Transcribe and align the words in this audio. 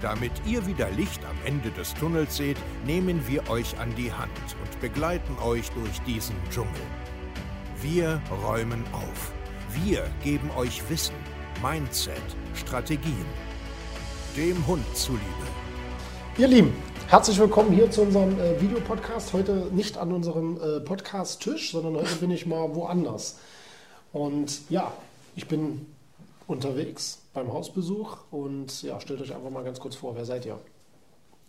Damit 0.00 0.32
ihr 0.46 0.66
wieder 0.66 0.90
Licht 0.90 1.20
am 1.26 1.36
Ende 1.44 1.70
des 1.70 1.92
Tunnels 1.92 2.34
seht, 2.34 2.56
nehmen 2.86 3.22
wir 3.28 3.50
euch 3.50 3.78
an 3.78 3.94
die 3.96 4.10
Hand 4.10 4.30
und 4.62 4.80
begleiten 4.80 5.36
euch 5.44 5.68
durch 5.72 6.00
diesen 6.06 6.36
Dschungel. 6.50 6.70
Wir 7.82 8.22
räumen 8.42 8.82
auf. 8.92 9.32
Wir 9.84 10.10
geben 10.24 10.50
euch 10.56 10.88
Wissen, 10.88 11.14
Mindset, 11.62 12.22
Strategien. 12.54 13.26
Dem 14.38 14.66
Hund 14.66 14.84
zuliebe. 14.96 15.22
Ihr 16.38 16.48
Lieben, 16.48 16.72
herzlich 17.08 17.38
willkommen 17.38 17.72
hier 17.72 17.90
zu 17.90 18.00
unserem 18.00 18.40
äh, 18.40 18.58
Videopodcast. 18.58 19.34
Heute 19.34 19.68
nicht 19.72 19.98
an 19.98 20.12
unserem 20.12 20.58
äh, 20.62 20.80
Podcast-Tisch, 20.80 21.72
sondern 21.72 21.96
heute 21.96 22.16
bin 22.16 22.30
ich 22.30 22.46
mal 22.46 22.74
woanders. 22.74 23.38
Und 24.14 24.62
ja, 24.70 24.94
ich 25.36 25.46
bin 25.46 25.86
unterwegs 26.50 27.22
beim 27.32 27.52
Hausbesuch 27.52 28.18
und 28.30 28.82
ja, 28.82 29.00
stellt 29.00 29.20
euch 29.20 29.34
einfach 29.34 29.50
mal 29.50 29.64
ganz 29.64 29.78
kurz 29.80 29.96
vor, 29.96 30.14
wer 30.16 30.24
seid 30.24 30.44
ihr? 30.46 30.58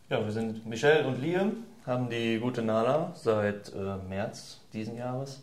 Ja, 0.09 0.23
wir 0.23 0.31
sind 0.31 0.65
Michelle 0.65 1.07
und 1.07 1.21
Liam, 1.21 1.63
haben 1.85 2.09
die 2.09 2.37
gute 2.39 2.61
Nala 2.61 3.13
seit 3.15 3.73
äh, 3.73 3.97
März 4.09 4.59
diesen 4.73 4.95
Jahres. 4.97 5.41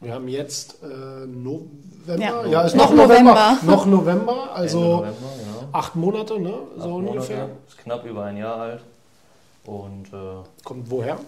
Wir 0.00 0.14
haben 0.14 0.28
jetzt 0.28 0.78
äh, 0.82 1.26
November, 1.26 2.16
Ja. 2.18 2.44
ja, 2.46 2.62
ist 2.62 2.74
Noch 2.74 2.90
noch 2.90 3.06
November, 3.06 3.34
November. 3.34 3.58
noch 3.72 3.86
November, 3.86 4.52
also 4.54 4.80
November, 4.80 5.14
genau. 5.38 5.68
acht 5.72 5.94
Monate, 5.96 6.40
ne, 6.40 6.54
so 6.76 6.82
Acht 6.82 6.88
ungefähr. 7.08 7.36
Monate, 7.42 7.56
ist 7.68 7.78
knapp 7.78 8.04
über 8.04 8.24
ein 8.24 8.36
Jahr 8.36 8.56
alt. 8.56 8.80
Und 9.64 10.06
äh, 10.12 10.42
Kommt 10.64 10.90
woher? 10.90 11.18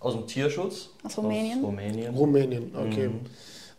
aus 0.00 0.14
dem 0.14 0.26
Tierschutz. 0.28 0.90
Aus 1.02 1.18
Rumänien? 1.18 1.58
Aus 1.58 1.64
Rumänien. 1.66 2.14
Rumänien, 2.14 2.72
okay. 2.76 3.08
Mhm. 3.08 3.20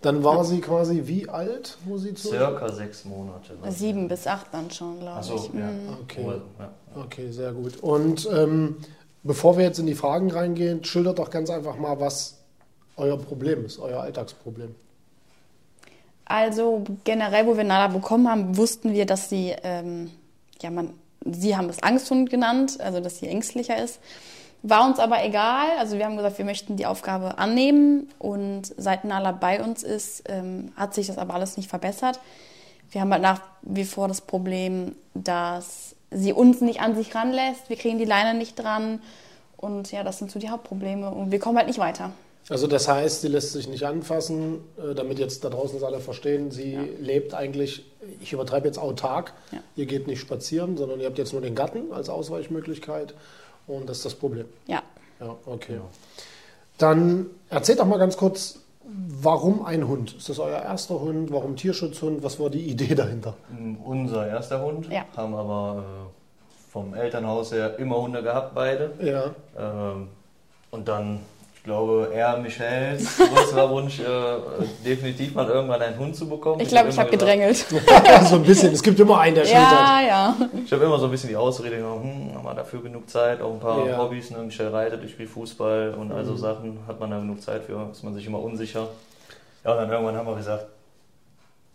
Dann 0.02 0.24
war 0.24 0.46
sie 0.46 0.62
quasi 0.62 1.04
wie 1.06 1.28
alt, 1.28 1.78
wo 1.86 1.98
sie 1.98 2.14
zu? 2.14 2.30
Circa 2.30 2.72
sechs 2.72 3.04
Monate. 3.04 3.54
ne? 3.62 3.72
Sieben 3.72 4.08
bis 4.08 4.28
acht 4.28 4.48
dann 4.54 4.72
schon, 4.72 5.00
glaube 5.00 5.18
Achso, 5.20 5.36
ich. 5.36 5.60
ja. 5.60 5.68
Mhm. 5.68 5.98
Okay. 6.04 6.42
Okay, 6.96 7.32
sehr 7.32 7.52
gut. 7.52 7.78
Und 7.84 8.28
ähm, 8.32 8.78
bevor 9.24 9.58
wir 9.58 9.66
jetzt 9.66 9.80
in 9.80 9.88
die 9.88 9.96
Fragen 9.96 10.32
reingehen, 10.32 10.84
schildert 10.86 11.20
doch 11.20 11.30
ganz 11.30 11.50
einfach 11.50 11.78
mal, 11.78 12.00
was 12.00 12.38
euer 12.96 13.18
Problem 13.18 13.66
ist, 13.66 13.78
euer 13.80 14.02
Alltagsproblem. 14.02 14.74
Also 16.26 16.84
generell, 17.04 17.46
wo 17.48 17.58
wir 17.58 17.64
Nala 17.64 17.88
bekommen 17.88 18.30
haben, 18.30 18.56
wussten 18.56 18.94
wir, 18.94 19.06
dass 19.06 19.30
sie, 19.30 19.56
ähm, 19.64 20.12
ja, 20.62 20.70
man, 20.70 20.94
sie 21.26 21.58
haben 21.58 21.70
es 21.70 21.82
Angsthund 21.82 22.30
genannt, 22.30 22.80
also 22.80 23.00
dass 23.02 23.18
sie 23.18 23.28
ängstlicher 23.28 23.84
ist. 23.84 24.00
War 24.62 24.86
uns 24.86 25.00
aber 25.00 25.24
egal. 25.24 25.68
Also 25.80 25.98
wir 25.98 26.06
haben 26.06 26.18
gesagt, 26.18 26.38
wir 26.38 26.46
möchten 26.46 26.76
die 26.76 26.86
Aufgabe 26.86 27.38
annehmen. 27.38 28.10
Und 28.20 28.64
seit 28.78 29.06
Nala 29.06 29.32
bei 29.32 29.64
uns 29.64 29.84
ist, 29.84 30.24
ähm, 30.28 30.72
hat 30.76 30.94
sich 30.94 31.08
das 31.08 31.18
aber 31.18 31.34
alles 31.34 31.56
nicht 31.58 31.70
verbessert. 31.70 32.20
Wir 32.92 33.02
haben 33.02 33.12
halt 33.14 33.22
nach 33.22 33.42
wie 33.62 33.86
vor 33.86 34.08
das 34.08 34.22
Problem, 34.22 34.96
dass 35.14 35.96
sie 36.12 36.34
uns 36.34 36.60
nicht 36.60 36.82
an 36.82 36.96
sich 36.96 37.14
ranlässt. 37.16 37.70
Wir 37.70 37.78
kriegen 37.78 38.00
die 38.00 38.06
Leine 38.06 38.38
nicht 38.38 38.58
dran. 38.60 39.02
Und 39.58 39.92
ja, 39.92 40.04
das 40.04 40.18
sind 40.20 40.32
so 40.32 40.40
die 40.40 40.50
Hauptprobleme. 40.50 41.10
Und 41.10 41.32
wir 41.32 41.40
kommen 41.40 41.58
halt 41.58 41.68
nicht 41.68 41.80
weiter. 41.80 42.12
Also 42.50 42.66
das 42.66 42.88
heißt, 42.88 43.22
sie 43.22 43.28
lässt 43.28 43.54
sich 43.54 43.68
nicht 43.68 43.84
anfassen, 43.86 44.56
äh, 44.78 44.96
damit 44.96 45.20
jetzt 45.20 45.44
da 45.44 45.50
draußen 45.50 45.78
es 45.78 45.84
alle 45.84 46.00
verstehen, 46.00 46.50
sie 46.50 46.74
Ja. 46.74 46.82
lebt 47.00 47.36
eigentlich, 47.36 47.86
ich 48.22 48.34
übertreibe 48.34 48.66
jetzt 48.68 48.80
autark, 48.80 49.34
Ja. 49.52 49.60
ihr 49.76 49.86
geht 49.86 50.08
nicht 50.08 50.20
spazieren, 50.20 50.76
sondern 50.76 51.00
ihr 51.00 51.06
habt 51.06 51.20
jetzt 51.20 51.32
nur 51.32 51.44
den 51.44 51.54
Gatten 51.54 51.92
als 51.94 52.10
Ausweichmöglichkeit 52.10 53.14
und 53.68 53.88
das 53.90 53.98
ist 53.98 54.06
das 54.06 54.16
Problem. 54.16 54.46
Ja. 54.68 54.82
Ja, 55.20 55.36
okay. 55.46 55.80
Dann 56.78 57.28
erzählt 57.50 57.80
doch 57.80 57.86
mal 57.86 58.00
ganz 58.00 58.16
kurz, 58.18 58.60
warum 58.84 59.66
ein 59.66 59.88
Hund? 59.88 60.16
Ist 60.16 60.30
das 60.30 60.40
euer 60.40 60.62
erster 60.62 61.00
Hund? 61.00 61.32
Warum 61.32 61.56
Tierschutzhund? 61.56 62.24
Was 62.24 62.40
war 62.40 62.50
die 62.50 62.62
Idee 62.70 62.96
dahinter? 62.96 63.36
Mm, 63.50 63.76
Unser 63.84 64.28
erster 64.28 64.62
Hund. 64.62 64.88
Ja. 64.90 65.04
Haben 65.18 65.36
aber 65.36 65.84
äh, 66.08 66.72
vom 66.72 66.94
Elternhaus 66.94 67.52
her 67.52 67.78
immer 67.80 68.02
Hunde 68.02 68.24
gehabt, 68.24 68.56
beide. 68.56 68.92
Ja, 69.02 69.32
Ähm, 69.58 70.08
und 70.72 70.88
dann, 70.88 71.20
ich 71.60 71.64
glaube, 71.66 72.10
er, 72.14 72.38
Michels 72.38 73.18
größerer 73.18 73.70
Wunsch, 73.76 74.00
äh, 74.00 74.06
definitiv 74.86 75.36
mal 75.36 75.46
irgendwann 75.48 75.82
einen 75.82 76.00
Hund 76.00 76.16
zu 76.16 76.28
bekommen. 76.30 76.62
Ich 76.62 76.70
glaube, 76.70 76.88
ich 76.90 76.98
hab 76.98 77.08
habe 77.12 77.16
immer 77.16 77.36
gesagt- 77.36 77.70
gedrängelt. 77.70 78.26
so 78.30 78.36
ein 78.38 78.44
bisschen. 78.44 78.72
Es 78.72 78.82
gibt 78.82 78.98
immer 79.00 79.20
einen, 79.20 79.36
der 79.36 79.44
schultert. 79.44 79.72
Ja, 79.72 80.02
ja. 80.08 80.36
Ich 80.66 80.72
habe 80.72 80.86
immer 80.86 80.98
so 80.98 81.06
ein 81.06 81.12
bisschen 81.12 81.30
die 81.30 81.36
Ausrede 81.36 81.76
hm, 81.78 82.34
haben 82.34 82.44
wir 82.44 82.54
dafür 82.56 82.82
genug 82.82 83.10
Zeit, 83.10 83.42
auch 83.42 83.52
ein 83.54 83.60
paar 83.60 83.86
Ja. 83.86 83.98
Hobbys, 83.98 84.32
ne? 84.32 84.38
Michel 84.40 84.70
reitet, 84.70 85.04
ich 85.04 85.12
spiele 85.12 85.28
Fußball 85.28 85.96
und 86.00 86.12
all 86.14 86.24
so 86.26 86.32
Mhm. 86.32 86.38
Sachen, 86.38 86.80
hat 86.88 86.98
man 87.00 87.12
da 87.12 87.20
genug 87.20 87.42
Zeit 87.42 87.64
für, 87.64 87.90
ist 87.92 88.04
man 88.04 88.14
sich 88.14 88.26
immer 88.26 88.40
unsicher. 88.42 88.88
Ja, 89.66 89.72
und 89.74 89.78
dann 89.80 89.92
irgendwann 89.92 90.16
haben 90.16 90.28
wir 90.28 90.36
gesagt, 90.38 90.66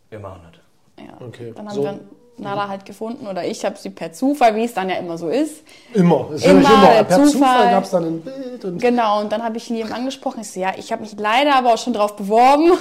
wir 0.08 0.18
machen 0.18 0.40
das. 0.50 1.04
ja. 1.06 1.12
Okay. 1.26 1.52
Dann 1.54 1.68
haben 1.68 1.74
So. 1.74 1.82
wir 1.82 2.00
Nala 2.36 2.68
halt 2.68 2.84
gefunden 2.84 3.26
oder 3.28 3.44
ich 3.44 3.64
habe 3.64 3.76
sie 3.78 3.90
per 3.90 4.12
Zufall, 4.12 4.56
wie 4.56 4.64
es 4.64 4.74
dann 4.74 4.88
ja 4.88 4.96
immer 4.96 5.16
so 5.16 5.28
ist. 5.28 5.62
Immer. 5.92 6.26
Das 6.32 6.44
Immer, 6.44 6.60
immer. 6.68 7.04
Per 7.04 7.08
Zufall 7.08 7.28
Zufall. 7.30 7.70
gab 7.70 7.84
es 7.84 7.90
dann 7.90 8.04
ein 8.04 8.20
Bild. 8.22 8.64
Und 8.64 8.78
Genau, 8.82 9.20
und 9.20 9.30
dann 9.30 9.42
habe 9.44 9.56
ich 9.56 9.70
ihn 9.70 9.92
angesprochen. 9.92 10.40
Ich 10.40 10.50
so, 10.50 10.58
ja, 10.60 10.72
ich 10.76 10.90
habe 10.90 11.02
mich 11.02 11.14
leider 11.16 11.54
aber 11.54 11.74
auch 11.74 11.78
schon 11.78 11.92
drauf 11.92 12.16
beworben. 12.16 12.72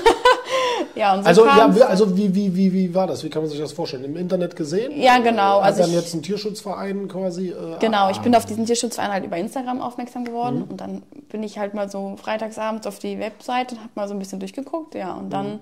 ja, 0.95 1.13
und 1.13 1.21
so 1.23 1.27
also, 1.27 1.45
ja, 1.45 1.85
also 1.87 2.17
wie, 2.17 2.33
wie, 2.33 2.55
wie, 2.55 2.73
wie 2.73 2.95
war 2.95 3.05
das? 3.07 3.23
Wie 3.23 3.29
kann 3.29 3.41
man 3.43 3.49
sich 3.51 3.59
das 3.59 3.73
vorstellen? 3.73 4.03
Im 4.05 4.17
Internet 4.17 4.55
gesehen? 4.55 4.99
Ja, 4.99 5.19
genau. 5.19 5.57
Hat 5.59 5.65
Also 5.65 5.81
dann 5.81 5.89
ich- 5.91 5.95
jetzt 5.97 6.13
ein 6.13 6.23
Tierschutzverein 6.23 7.07
quasi. 7.07 7.49
Äh, 7.49 7.77
Genau, 7.79 8.05
ah, 8.07 8.11
ich 8.11 8.19
bin 8.19 8.35
auf 8.35 8.45
diesen 8.45 8.65
Tierschutzverein 8.65 9.11
halt 9.11 9.25
über 9.25 9.37
Instagram 9.37 9.81
aufmerksam 9.81 10.25
geworden 10.25 10.59
Mhm. 10.65 10.71
und 10.71 10.81
dann 10.81 11.03
bin 11.29 11.43
ich 11.43 11.59
halt 11.59 11.73
mal 11.73 11.89
so 11.89 12.15
freitagsabends 12.17 12.87
auf 12.87 12.99
die 12.99 13.19
Webseite 13.19 13.75
und 13.75 13.81
habe 13.81 13.91
mal 13.95 14.07
so 14.07 14.13
ein 14.13 14.19
bisschen 14.19 14.39
durchgeguckt, 14.39 14.95
ja, 14.95 15.13
und 15.13 15.25
Mhm. 15.25 15.29
dann 15.29 15.59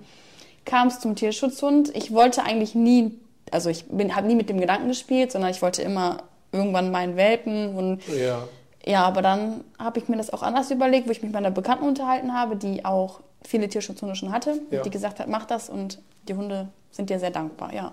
kam 0.65 0.87
es 0.89 0.99
zum 0.99 1.15
Tierschutzhund. 1.15 1.93
Ich 1.95 2.13
wollte 2.13 2.43
eigentlich 2.43 2.75
nie, 2.75 3.17
also 3.51 3.69
ich 3.69 3.85
bin 3.87 4.15
habe 4.15 4.27
nie 4.27 4.35
mit 4.35 4.49
dem 4.49 4.59
Gedanken 4.59 4.87
gespielt, 4.87 5.31
sondern 5.31 5.51
ich 5.51 5.61
wollte 5.61 5.81
immer 5.81 6.23
irgendwann 6.51 6.91
meinen 6.91 7.15
Welpen 7.15 7.75
und 7.75 8.07
Ja. 8.07 8.43
ja, 8.85 9.03
aber 9.03 9.21
dann 9.21 9.63
habe 9.79 9.99
ich 9.99 10.09
mir 10.09 10.17
das 10.17 10.31
auch 10.33 10.41
anders 10.43 10.71
überlegt, 10.71 11.07
wo 11.07 11.11
ich 11.11 11.21
mich 11.21 11.29
mit 11.31 11.35
einer 11.37 11.51
Bekannten 11.51 11.85
unterhalten 11.85 12.33
habe, 12.33 12.55
die 12.55 12.83
auch 12.85 13.19
viele 13.43 13.67
Tierschutzhunde 13.69 14.15
schon 14.15 14.31
hatte, 14.31 14.61
Ja. 14.71 14.81
die 14.81 14.89
gesagt 14.89 15.19
hat, 15.19 15.27
mach 15.27 15.45
das 15.45 15.69
und 15.69 15.99
die 16.27 16.33
Hunde 16.33 16.67
sind 16.91 17.09
dir 17.09 17.19
sehr 17.19 17.31
dankbar, 17.31 17.73
ja. 17.73 17.91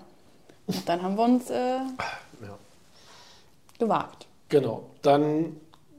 Und 0.67 0.87
dann 0.87 1.01
haben 1.01 1.15
wir 1.17 1.23
uns 1.23 1.49
äh, 1.49 1.55
ja. 1.77 2.57
gewagt. 3.79 4.27
Genau. 4.49 4.83
Dann, 5.01 5.55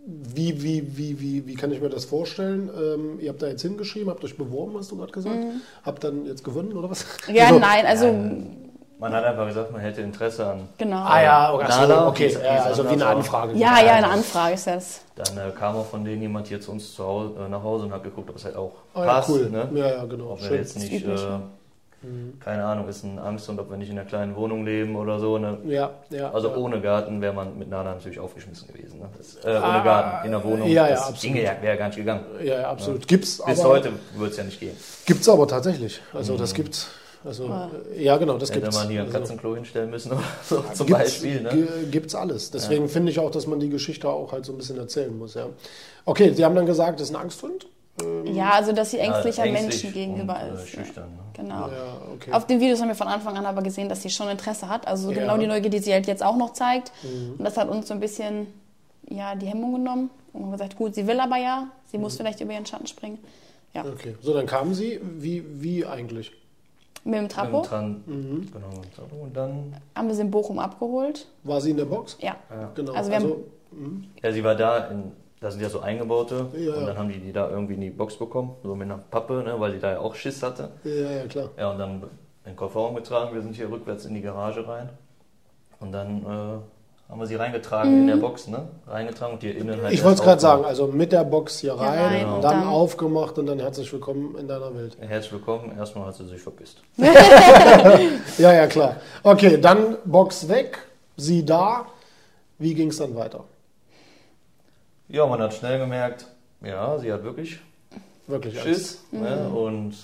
wie, 0.06 0.62
wie, 0.62 0.97
wie, 0.97 1.21
wie, 1.21 1.47
wie 1.47 1.54
kann 1.54 1.72
ich 1.72 1.81
mir 1.81 1.88
das 1.88 2.04
vorstellen? 2.04 2.71
Ähm, 2.77 3.21
ihr 3.21 3.31
habt 3.31 3.42
da 3.42 3.48
jetzt 3.48 3.62
hingeschrieben, 3.62 4.10
habt 4.10 4.22
euch 4.25 4.37
beworben, 4.37 4.77
hast 4.77 4.91
du 4.91 4.97
gerade 4.97 5.12
gesagt? 5.12 5.38
Habt 5.84 6.04
dann 6.04 6.27
jetzt 6.27 6.44
gewonnen 6.44 6.72
oder 6.77 6.91
was? 6.91 7.04
Mhm. 7.28 7.34
Ja, 7.34 7.44
Also- 7.48 7.59
nein, 7.59 7.87
also 7.87 8.06
Man 9.00 9.12
hat 9.14 9.24
einfach 9.24 9.46
gesagt, 9.46 9.72
man 9.72 9.80
hätte 9.80 10.02
Interesse 10.02 10.46
an. 10.46 10.68
genau. 10.76 10.98
Ah 11.02 11.22
ja, 11.22 11.54
okay, 11.54 11.66
Nala, 11.68 12.06
okay. 12.08 12.18
die 12.28 12.32
ist- 12.34 12.40
die 12.40 12.44
ja, 12.44 12.56
ist 12.58 12.66
also 12.66 12.84
wie 12.84 12.88
eine. 12.92 13.06
Anfrage. 13.06 13.52
Ja, 13.54 13.80
ja, 13.80 13.94
eine 13.94 14.08
Anfrage 14.08 14.54
ist 14.54 14.66
das. 14.66 15.00
Dann 15.16 15.38
äh, 15.38 15.50
kam 15.58 15.74
auch 15.76 15.86
von 15.86 16.04
denen 16.04 16.20
jemand 16.22 16.46
hier 16.48 16.60
zu 16.60 16.70
uns 16.72 16.94
zu 16.94 17.04
Hause, 17.04 17.30
äh, 17.44 17.48
nach 17.48 17.62
Hause 17.62 17.86
und 17.86 17.92
hat 17.92 18.04
geguckt, 18.04 18.28
ob 18.28 18.36
es 18.36 18.44
halt 18.44 18.56
auch 18.56 18.72
Oh, 18.94 19.00
ja, 19.00 19.04
passt. 19.06 19.30
cool. 19.30 19.48
Ne? 19.50 19.68
Ja, 19.74 19.86
ja, 19.88 20.04
genau. 20.04 20.32
Ob 20.32 20.40
wir 20.42 20.48
Schön. 20.48 20.56
jetzt 20.58 20.78
nicht, 20.78 20.92
äh, 21.04 21.08
ne? 21.08 21.40
keine 22.42 22.64
Ahnung, 22.64 22.88
ist 22.88 23.04
ein 23.04 23.18
Angsthund, 23.18 23.60
ob 23.60 23.68
wir 23.70 23.76
nicht 23.76 23.90
in 23.90 23.98
einer 23.98 24.08
kleinen 24.08 24.34
Wohnung 24.34 24.64
leben 24.64 24.96
oder 24.96 25.18
so. 25.20 25.36
Ne? 25.36 25.58
Ja, 25.66 25.90
ja. 26.08 26.30
Also 26.32 26.48
ja. 26.48 26.56
ohne 26.56 26.80
Garten 26.80 27.20
wäre 27.20 27.34
man 27.34 27.58
mit 27.58 27.68
Nala 27.68 27.92
natürlich 27.94 28.18
aufgeschmissen 28.18 28.68
gewesen. 28.68 29.00
Ne? 29.00 29.06
Das, 29.18 29.36
äh, 29.44 29.48
ohne 29.56 29.62
Ah, 29.64 29.80
Garten, 29.80 30.24
in 30.26 30.32
der 30.32 30.42
Wohnung. 30.44 30.66
ja, 30.68 30.84
ja, 30.84 30.90
das 30.92 31.00
absolut. 31.08 31.20
ginge 31.20 31.42
ja, 31.42 31.52
wäre 31.60 31.76
gar 31.76 31.86
nicht 31.88 31.96
gegangen. 31.96 32.24
Ja, 32.42 32.60
ja, 32.60 32.70
absolut. 32.70 33.06
Gibt's 33.06 33.42
Bis 33.44 33.60
aber, 33.60 33.68
heute 33.68 33.92
würde 34.14 34.30
es 34.30 34.36
ja 34.38 34.44
nicht 34.44 34.60
gehen. 34.60 34.76
Gibt's 35.04 35.28
aber 35.28 35.46
tatsächlich. 35.46 36.00
Also 36.14 36.36
das 36.38 36.54
gibt's. 36.54 36.88
Also, 37.24 37.46
Ah. 37.48 37.70
äh, 37.94 38.02
ja, 38.02 38.16
genau, 38.16 38.38
das 38.38 38.50
Hätte 38.50 38.60
gibt's. 38.62 38.76
man 38.76 38.88
hier 38.88 39.00
ein 39.00 39.06
also, 39.06 39.18
Katzenklo 39.18 39.54
hinstellen 39.54 39.90
müssen 39.90 40.12
oder 40.12 40.22
so 40.42 40.64
zum 40.72 40.86
gibt's, 40.86 41.02
Beispiel. 41.02 41.42
Ne? 41.42 41.68
Gibt's 41.90 42.14
alles. 42.14 42.50
Deswegen 42.50 42.88
finde 42.88 43.12
ich 43.12 43.18
auch, 43.18 43.30
dass 43.30 43.46
man 43.46 43.60
die 43.60 43.68
Geschichte 43.68 44.08
auch 44.08 44.32
halt 44.32 44.46
so 44.46 44.52
ein 44.52 44.56
bisschen 44.58 44.78
erzählen 44.78 45.16
muss. 45.18 45.34
Ja. 45.34 45.46
Okay, 46.06 46.32
Sie 46.32 46.44
haben 46.44 46.54
dann 46.54 46.66
gesagt, 46.66 47.00
das 47.00 47.10
ist 47.10 47.14
ein 47.14 47.20
Angsthund? 47.20 47.66
Ja, 48.24 48.52
also 48.52 48.72
dass 48.72 48.92
sie 48.92 48.98
ängstlicher 48.98 49.44
Ja, 49.44 49.52
ängstlich 49.54 49.82
Menschen 49.82 49.92
gegenüber 49.92 50.40
und, 50.42 50.56
äh, 50.58 50.62
ist. 50.62 50.68
schüchtern, 50.70 51.10
ne? 51.10 51.18
Ja, 51.36 51.42
genau. 51.42 51.68
Ja, 51.68 51.96
okay. 52.14 52.32
Auf 52.32 52.46
den 52.46 52.58
Videos 52.58 52.80
haben 52.80 52.88
wir 52.88 52.94
von 52.94 53.08
Anfang 53.08 53.36
an 53.36 53.44
aber 53.44 53.60
gesehen, 53.60 53.90
dass 53.90 54.00
sie 54.00 54.08
schon 54.08 54.28
Interesse 54.30 54.68
hat. 54.70 54.86
Also 54.88 55.10
Ja. 55.10 55.20
genau 55.20 55.36
die 55.36 55.46
Neugier, 55.46 55.68
die 55.68 55.80
sie 55.80 55.92
halt 55.92 56.06
jetzt 56.06 56.22
auch 56.22 56.36
noch 56.36 56.54
zeigt. 56.54 56.92
Mhm. 57.02 57.34
Und 57.36 57.44
das 57.44 57.58
hat 57.58 57.68
uns 57.68 57.88
so 57.88 57.92
ein 57.94 58.00
bisschen 58.00 58.46
ja, 59.10 59.34
die 59.34 59.44
Hemmung 59.46 59.74
genommen. 59.74 60.08
Und 60.32 60.44
haben 60.44 60.52
gesagt, 60.52 60.76
gut, 60.76 60.94
sie 60.94 61.06
will 61.06 61.20
aber 61.20 61.36
ja, 61.36 61.66
sie 61.90 61.98
muss 61.98 62.16
vielleicht 62.16 62.40
über 62.40 62.52
ihren 62.54 62.64
Schatten 62.64 62.86
springen. 62.86 63.18
Ja, 63.74 63.84
okay. 63.84 64.14
So, 64.22 64.32
dann 64.32 64.46
kamen 64.46 64.72
Sie. 64.74 64.98
Wie, 65.18 65.44
wie 65.60 65.84
eigentlich? 65.84 66.32
Mit 67.04 67.14
dem 67.14 67.22
Mit 67.22 67.32
Trapo 67.32 67.60
dem 67.60 67.66
Tran 67.68 68.02
Mhm. 68.06 68.48
Genau, 68.52 68.68
mit 68.68 68.84
dem 68.84 68.94
Trapo. 68.94 69.16
Und 69.22 69.36
dann, 69.36 69.74
haben 69.94 70.08
wir 70.08 70.14
sie 70.14 70.22
in 70.22 70.30
Bochum 70.30 70.58
abgeholt. 70.58 71.26
War 71.44 71.60
sie 71.60 71.70
in 71.70 71.76
der 71.76 71.84
Box? 71.86 72.16
Ja, 72.20 72.36
Genau. 72.74 72.92
Also 72.92 73.10
wir 73.10 73.16
haben- 73.18 73.34
mhm. 73.72 74.04
ja, 74.22 74.32
sie 74.32 74.44
war 74.44 74.54
da 74.54 74.88
in 74.88 75.12
da 75.42 75.50
sind 75.50 75.62
ja 75.62 75.70
so 75.70 75.80
eingebaute 75.80 76.48
Ja, 76.52 76.74
und 76.74 76.80
ja. 76.80 76.86
dann 76.88 76.98
haben 76.98 77.08
die 77.08 77.18
die 77.18 77.32
da 77.32 77.48
irgendwie 77.48 77.72
in 77.72 77.80
die 77.80 77.88
Box 77.88 78.14
bekommen, 78.16 78.56
so 78.62 78.74
mit 78.74 78.84
einer 78.91 78.98
Pappe, 78.98 79.42
ne, 79.42 79.58
weil 79.58 79.72
die 79.72 79.78
da 79.78 79.92
ja 79.92 79.98
auch 80.00 80.14
Schiss 80.14 80.42
hatte. 80.42 80.68
Ja, 80.84 80.92
ja, 81.12 81.26
klar. 81.26 81.48
Ja, 81.56 81.70
und 81.70 81.78
dann 81.78 81.92
in 82.02 82.08
den 82.44 82.56
Kofferraum 82.56 82.94
getragen. 82.94 83.32
Wir 83.34 83.41
sind 83.41 83.54
hier 83.56 83.70
rückwärts 83.70 84.04
in 84.04 84.12
die 84.12 84.20
Garage 84.20 84.68
rein. 84.68 84.91
Und 85.80 85.92
dann 85.92 86.18
äh, 86.26 86.58
haben 87.10 87.18
wir 87.18 87.27
sie 87.27 87.34
reingetragen 87.34 88.03
in 88.03 88.07
der 88.07 88.16
Box, 88.16 88.47
ne? 88.47 88.68
Reingetragen 88.86 89.34
und 89.34 89.41
hier 89.42 89.57
innen 89.57 89.83
halt. 89.83 89.92
Ich 89.92 90.04
wollte 90.04 90.21
es 90.21 90.22
gerade 90.22 90.41
sagen, 90.41 90.65
also 90.65 90.86
mit 90.86 91.10
der 91.12 91.24
Box 91.24 91.59
hier 91.59 91.74
rein, 91.74 91.98
rein 91.98 92.21
dann, 92.24 92.34
und 92.34 92.45
dann- 92.45 92.66
aufgemacht 92.68 93.36
und 93.39 93.47
dann 93.47 93.59
herzlich 93.59 93.92
willkommen 93.92 94.36
in 94.39 94.47
deiner 94.47 94.74
Welt. 94.74 94.97
Herzlich 95.01 95.33
willkommen. 95.33 95.77
Erstmal 95.77 96.07
hat 96.07 96.15
sie 96.15 96.27
sich 96.27 96.41
verpisst. 96.41 96.83
Ja, 98.39 98.53
ja, 98.54 98.66
klar. 98.66 98.97
Okay, 99.22 99.60
dann 99.60 99.97
Box 100.04 100.48
weg, 100.48 100.78
sie 101.16 101.45
da. 101.45 101.86
Wie 102.59 102.74
ging 102.74 102.89
es 102.89 102.98
dann 102.98 103.15
weiter? 103.16 103.45
Ja, 105.09 105.27
man 105.27 105.41
hat 105.41 105.54
schnell 105.54 105.78
gemerkt, 105.78 106.27
ja, 106.63 106.98
sie 106.98 107.13
hat 107.13 107.24
wirklich 107.24 107.59
Wirklich. 108.27 108.60
Schiss. 108.60 109.03
Ne? 109.10 109.48
Und 109.53 109.95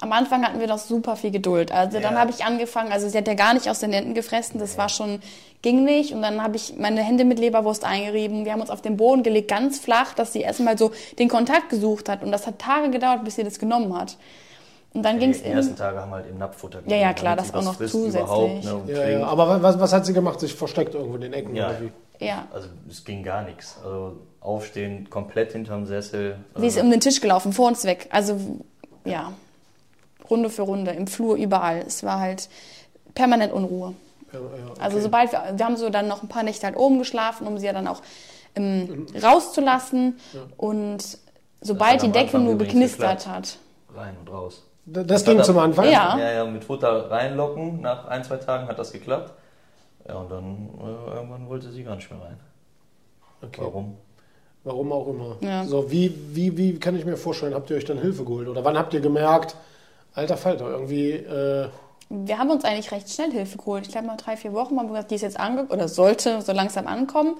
Am 0.00 0.12
Anfang 0.12 0.42
hatten 0.44 0.60
wir 0.60 0.66
noch 0.66 0.78
super 0.78 1.14
viel 1.16 1.30
Geduld. 1.30 1.72
Also 1.72 2.00
dann 2.00 2.14
Ja. 2.14 2.20
habe 2.20 2.30
ich 2.30 2.44
angefangen, 2.44 2.90
also 2.90 3.08
sie 3.08 3.18
hat 3.18 3.28
ja 3.28 3.34
gar 3.34 3.52
nicht 3.54 3.68
aus 3.68 3.80
den 3.80 3.92
Händen 3.92 4.14
gefressen, 4.14 4.58
das 4.58 4.78
war 4.78 4.88
schon, 4.88 5.20
ging 5.62 5.84
nicht. 5.84 6.14
Und 6.14 6.22
dann 6.22 6.42
habe 6.42 6.56
ich 6.56 6.74
meine 6.78 7.02
Hände 7.02 7.24
mit 7.24 7.38
Leberwurst 7.38 7.84
eingerieben. 7.84 8.44
Wir 8.46 8.52
haben 8.52 8.60
uns 8.62 8.70
auf 8.70 8.80
den 8.80 8.96
Boden 8.96 9.22
gelegt, 9.22 9.48
ganz 9.48 9.78
flach, 9.78 10.14
dass 10.14 10.32
sie 10.32 10.40
erstmal 10.40 10.78
so 10.78 10.90
den 11.18 11.28
Kontakt 11.28 11.68
gesucht 11.68 12.08
hat. 12.08 12.22
Und 12.22 12.32
das 12.32 12.46
hat 12.46 12.58
Tage 12.58 12.90
gedauert, 12.90 13.24
bis 13.24 13.36
sie 13.36 13.44
das 13.44 13.58
genommen 13.58 13.94
hat. 13.98 14.16
Und 14.92 15.04
dann 15.04 15.18
ging 15.20 15.30
es 15.30 15.42
die 15.42 15.48
ersten 15.50 15.76
Tage 15.76 16.00
haben 16.00 16.10
wir 16.10 16.16
halt 16.16 16.30
im 16.30 16.38
Napffutter 16.38 16.80
Ja, 16.86 16.96
ja, 16.96 17.08
gegeben, 17.08 17.20
klar, 17.20 17.36
das 17.36 17.54
auch 17.54 17.62
noch 17.62 17.76
zusätzlich. 17.76 18.64
Ne, 18.64 18.80
Ja, 18.88 19.08
ja. 19.08 19.24
Aber 19.26 19.62
was, 19.62 19.78
was 19.78 19.92
hat 19.92 20.04
sie 20.06 20.12
gemacht? 20.12 20.40
Sich 20.40 20.54
versteckt 20.54 20.94
irgendwo 20.94 21.14
in 21.14 21.20
den 21.20 21.32
Ecken 21.32 21.54
Ja. 21.54 21.68
oder 21.68 21.80
wie? 21.82 22.24
Ja. 22.26 22.48
Also 22.52 22.68
es 22.88 23.04
ging 23.04 23.22
gar 23.22 23.42
nichts. 23.42 23.76
Also 23.84 24.16
aufstehen, 24.40 25.08
komplett 25.10 25.52
hinterm 25.52 25.86
Sessel. 25.86 26.36
Sie 26.56 26.66
ist 26.66 26.76
äh, 26.76 26.80
um 26.80 26.90
den 26.90 27.00
Tisch 27.00 27.20
gelaufen, 27.20 27.52
vor 27.52 27.68
uns 27.68 27.84
weg. 27.84 28.08
Also, 28.10 28.36
ja, 29.04 29.32
Runde 30.30 30.50
für 30.50 30.62
Runde, 30.62 30.92
im 30.92 31.06
Flur, 31.06 31.36
überall. 31.36 31.78
Es 31.86 32.02
war 32.04 32.20
halt 32.20 32.48
permanent 33.14 33.52
Unruhe. 33.52 33.94
Ja, 34.32 34.38
ja, 34.38 34.46
okay. 34.70 34.80
Also 34.80 35.00
sobald 35.00 35.32
wir, 35.32 35.42
wir 35.56 35.64
haben 35.66 35.76
so 35.76 35.90
dann 35.90 36.06
noch 36.08 36.22
ein 36.22 36.28
paar 36.28 36.42
Nächte 36.44 36.66
halt 36.66 36.76
oben 36.76 36.98
geschlafen, 36.98 37.46
um 37.46 37.58
sie 37.58 37.66
ja 37.66 37.72
dann 37.72 37.88
auch 37.88 38.00
ähm, 38.54 39.06
rauszulassen. 39.20 40.18
Und 40.56 41.18
sobald 41.60 42.02
die 42.02 42.08
Decke 42.12 42.26
Anfang 42.36 42.44
nur 42.44 42.56
geknistert 42.58 43.26
hat. 43.26 43.58
rein 43.94 44.16
und 44.20 44.30
raus. 44.30 44.62
D- 44.86 45.04
das 45.04 45.24
ging 45.24 45.42
zum 45.42 45.58
Anfang? 45.58 45.84
Ja. 45.86 46.16
Ja, 46.18 46.32
ja, 46.32 46.44
mit 46.44 46.64
Futter 46.64 47.10
reinlocken. 47.10 47.80
Nach 47.80 48.06
ein, 48.06 48.24
zwei 48.24 48.36
Tagen 48.36 48.68
hat 48.68 48.78
das 48.78 48.92
geklappt. 48.92 49.32
Ja, 50.08 50.14
und 50.14 50.30
dann 50.30 50.68
äh, 50.80 51.14
irgendwann 51.16 51.48
wollte 51.48 51.70
sie 51.70 51.82
gar 51.84 51.96
nicht 51.96 52.10
mehr 52.10 52.20
rein. 52.20 52.40
Okay. 53.42 53.60
Warum? 53.62 53.96
Warum 54.64 54.92
auch 54.92 55.06
immer. 55.08 55.36
Ja. 55.40 55.64
So, 55.64 55.90
wie, 55.90 56.14
wie, 56.34 56.56
wie 56.56 56.78
kann 56.78 56.94
ich 56.96 57.04
mir 57.04 57.16
vorstellen, 57.16 57.54
habt 57.54 57.70
ihr 57.70 57.76
euch 57.76 57.84
dann 57.84 57.98
Hilfe 57.98 58.24
geholt? 58.24 58.48
Oder 58.48 58.64
wann 58.64 58.76
habt 58.76 58.92
ihr 58.94 59.00
gemerkt, 59.00 59.56
alter 60.14 60.36
Falter, 60.36 60.68
irgendwie, 60.70 61.12
äh, 61.12 61.68
Wir 62.08 62.38
haben 62.38 62.50
uns 62.50 62.64
eigentlich 62.64 62.90
recht 62.90 63.10
schnell 63.10 63.30
Hilfe 63.30 63.58
geholt. 63.58 63.86
Ich 63.86 63.92
glaube, 63.92 64.08
nach 64.08 64.16
drei, 64.16 64.36
vier 64.36 64.52
Wochen 64.52 64.78
haben 64.78 64.86
wir 64.86 64.94
gesagt, 64.94 65.10
die 65.10 65.14
ist 65.14 65.22
jetzt 65.22 65.38
angekommen 65.38 65.70
oder 65.70 65.88
sollte 65.88 66.42
so 66.42 66.52
langsam 66.52 66.86
ankommen. 66.86 67.36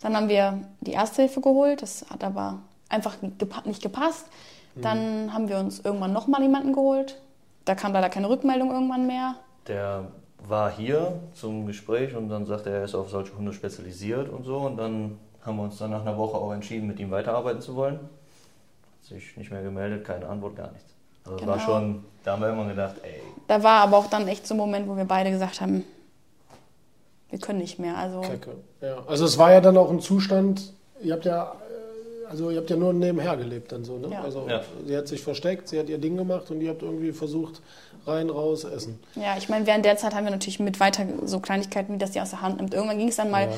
Dann 0.00 0.14
haben 0.14 0.28
wir 0.28 0.60
die 0.82 0.92
Erste 0.92 1.22
Hilfe 1.22 1.40
geholt. 1.40 1.80
Das 1.80 2.04
hat 2.10 2.22
aber 2.22 2.58
einfach 2.88 3.16
gepa 3.38 3.62
nicht 3.64 3.82
gepasst. 3.82 4.26
Dann 4.74 5.32
haben 5.32 5.48
wir 5.48 5.58
uns 5.58 5.80
irgendwann 5.80 6.12
nochmal 6.12 6.42
jemanden 6.42 6.74
geholt. 6.74 7.18
Da 7.64 7.74
kam 7.74 7.94
leider 7.94 8.10
keine 8.10 8.28
Rückmeldung 8.28 8.70
irgendwann 8.70 9.06
mehr. 9.06 9.36
Der 9.66 10.08
war 10.46 10.70
hier 10.70 11.18
zum 11.32 11.66
Gespräch 11.66 12.14
und 12.14 12.28
dann 12.28 12.44
sagte 12.44 12.68
er, 12.70 12.76
er 12.76 12.84
ist 12.84 12.94
auf 12.94 13.08
solche 13.08 13.34
Hunde 13.36 13.54
spezialisiert 13.54 14.28
und 14.28 14.44
so. 14.44 14.58
Und 14.58 14.76
dann 14.76 15.18
haben 15.42 15.56
wir 15.56 15.62
uns 15.62 15.78
dann 15.78 15.90
nach 15.92 16.02
einer 16.02 16.18
Woche 16.18 16.36
auch 16.36 16.52
entschieden, 16.52 16.86
mit 16.86 17.00
ihm 17.00 17.10
weiterarbeiten 17.10 17.62
zu 17.62 17.74
wollen. 17.74 17.94
Hat 17.94 19.04
sich 19.08 19.36
nicht 19.36 19.50
mehr 19.50 19.62
gemeldet, 19.62 20.04
keine 20.04 20.28
Antwort, 20.28 20.56
gar 20.56 20.70
nichts. 20.72 20.95
Also 21.26 21.38
es 21.40 21.46
war 21.46 21.56
Genau. 21.56 21.66
schon, 21.66 22.04
da 22.24 22.32
haben 22.32 22.42
wir 22.42 22.48
immer 22.50 22.66
gedacht, 22.66 22.94
ey, 23.02 23.20
Da 23.48 23.62
war 23.62 23.80
aber 23.82 23.98
auch 23.98 24.06
dann 24.08 24.26
echt 24.28 24.46
so 24.46 24.54
ein 24.54 24.58
Moment, 24.58 24.88
wo 24.88 24.96
wir 24.96 25.04
beide 25.04 25.30
gesagt 25.30 25.60
haben, 25.60 25.84
wir 27.30 27.38
können 27.38 27.58
nicht 27.58 27.78
mehr. 27.78 27.96
Also 27.96 28.20
Kacke. 28.20 28.52
Ja. 28.80 28.98
Also 29.06 29.24
es 29.24 29.36
war 29.38 29.52
ja 29.52 29.60
dann 29.60 29.76
auch 29.76 29.90
ein 29.90 30.00
Zustand, 30.00 30.72
ihr 31.02 31.12
habt 31.12 31.24
ja, 31.24 31.42
äh, 32.24 32.30
also 32.30 32.50
ihr 32.50 32.58
habt 32.58 32.70
ja 32.70 32.76
nur 32.76 32.92
nebenher 32.92 33.36
gelebt 33.36 33.72
dann 33.72 33.84
so, 33.84 33.98
ne? 33.98 34.08
Ja. 34.10 34.22
Also 34.22 34.46
Ja. 34.48 34.60
sie 34.86 34.96
hat 34.96 35.08
sich 35.08 35.22
versteckt, 35.22 35.68
sie 35.68 35.78
hat 35.78 35.88
ihr 35.88 35.98
Ding 35.98 36.16
gemacht 36.16 36.50
und 36.50 36.60
ihr 36.60 36.70
habt 36.70 36.82
irgendwie 36.82 37.12
versucht, 37.12 37.60
rein, 38.06 38.30
raus, 38.30 38.62
essen. 38.62 39.00
ja, 39.16 39.36
ich 39.36 39.48
meine, 39.48 39.66
während 39.66 39.84
der 39.84 39.96
Zeit 39.96 40.14
haben 40.14 40.24
wir 40.24 40.30
natürlich 40.30 40.60
mit 40.60 40.78
weiter 40.78 41.04
so 41.24 41.40
Kleinigkeiten, 41.40 41.92
wie 41.94 41.98
das 41.98 42.12
die 42.12 42.20
aus 42.20 42.30
der 42.30 42.40
Hand 42.42 42.58
nimmt. 42.58 42.72
Irgendwann 42.72 42.98
ging 42.98 43.08
es 43.08 43.16
dann 43.16 43.30
mal 43.32 43.48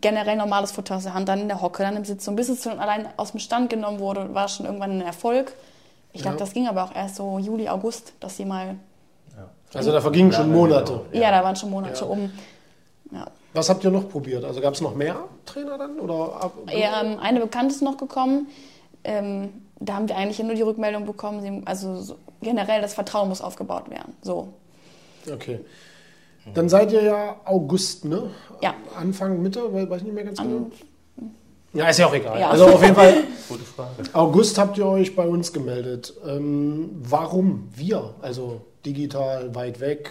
generell 0.00 0.36
normales 0.36 0.72
Futter 0.72 0.96
aus 0.96 1.04
der 1.04 1.14
Hand, 1.14 1.28
dann 1.28 1.40
in 1.42 1.48
der 1.48 1.60
Hocke, 1.62 1.84
dann 1.84 1.94
im 1.96 2.04
Sitz. 2.04 2.24
So 2.24 2.32
bis 2.32 2.48
es 2.48 2.62
dann 2.62 2.80
allein 2.80 3.06
aus 3.16 3.30
dem 3.30 3.38
Stand 3.38 3.70
genommen 3.70 4.00
wurde, 4.00 4.34
war 4.34 4.48
schon 4.48 4.66
irgendwann 4.66 4.90
ein 4.98 5.02
Erfolg. 5.02 5.52
Ich 6.12 6.22
glaube, 6.22 6.36
Ja. 6.36 6.40
das 6.40 6.52
ging 6.52 6.68
aber 6.68 6.84
auch 6.84 6.94
erst 6.94 7.16
so 7.16 7.38
Juli, 7.38 7.68
August, 7.68 8.12
dass 8.20 8.36
sie 8.36 8.44
mal, 8.44 8.76
ja. 9.36 9.48
Also 9.74 9.92
da 9.92 10.00
vergingen 10.00 10.32
schon 10.32 10.52
Monate. 10.52 11.00
ja, 11.12 11.30
da 11.30 11.42
waren 11.42 11.56
schon 11.56 11.70
Monate 11.70 12.00
Ja. 12.04 12.06
um. 12.10 12.30
Ja. 13.10 13.26
Was 13.54 13.68
habt 13.68 13.84
ihr 13.84 13.90
noch 13.90 14.08
probiert? 14.08 14.44
Also 14.44 14.60
gab 14.60 14.74
es 14.74 14.80
noch 14.80 14.94
mehr 14.94 15.16
Trainer 15.46 15.76
dann? 15.78 15.98
Oder 16.00 16.42
ab, 16.42 16.52
Ja, 16.70 17.02
ähm, 17.02 17.18
eine 17.20 17.40
Bekannte 17.40 17.74
ist 17.74 17.82
noch 17.82 17.96
gekommen. 17.96 18.48
Ähm, 19.04 19.50
da 19.80 19.94
haben 19.94 20.08
wir 20.08 20.16
eigentlich 20.16 20.38
nur 20.42 20.54
die 20.54 20.62
Rückmeldung 20.62 21.04
bekommen, 21.06 21.40
sie, 21.42 21.62
also 21.66 22.00
so, 22.00 22.16
generell 22.40 22.80
das 22.80 22.94
Vertrauen 22.94 23.28
muss 23.28 23.40
aufgebaut 23.42 23.90
werden. 23.90 24.14
So. 24.22 24.52
Okay. 25.30 25.60
Dann 26.54 26.68
seid 26.68 26.92
ihr 26.92 27.02
ja 27.02 27.36
August, 27.44 28.04
ne? 28.04 28.30
Ja. 28.60 28.74
Anfang, 28.98 29.40
Mitte, 29.42 29.72
we- 29.72 29.88
weiß 29.88 29.98
ich 29.98 30.04
nicht 30.04 30.14
mehr 30.14 30.24
ganz 30.24 30.38
genau. 30.40 30.66
Ja, 31.72 31.88
ist 31.88 31.98
ja 31.98 32.06
auch 32.06 32.14
egal. 32.14 32.38
Ja. 32.38 32.50
Also 32.50 32.66
auf 32.66 32.82
jeden 32.82 32.94
Fall, 32.94 33.24
Gute 33.48 33.64
Frage. 33.64 34.02
August 34.12 34.58
habt 34.58 34.76
ihr 34.78 34.86
euch 34.86 35.16
bei 35.16 35.26
uns 35.26 35.52
gemeldet. 35.52 36.12
Ähm, 36.26 36.90
warum 37.02 37.68
wir? 37.74 38.14
Also 38.20 38.60
digital, 38.84 39.54
weit 39.54 39.80
weg. 39.80 40.10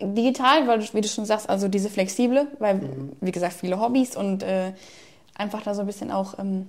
Digital, 0.00 0.66
weil 0.66 0.80
du, 0.80 0.94
wie 0.94 1.00
du 1.00 1.08
schon 1.08 1.26
sagst, 1.26 1.48
also 1.48 1.68
diese 1.68 1.88
flexible, 1.88 2.48
weil, 2.58 2.80
wie 3.20 3.30
gesagt, 3.30 3.52
viele 3.52 3.78
Hobbys 3.80 4.16
und 4.16 4.42
äh, 4.42 4.72
einfach 5.34 5.62
da 5.62 5.74
so 5.74 5.82
ein 5.82 5.86
bisschen 5.86 6.10
auch, 6.10 6.38
ähm, 6.38 6.68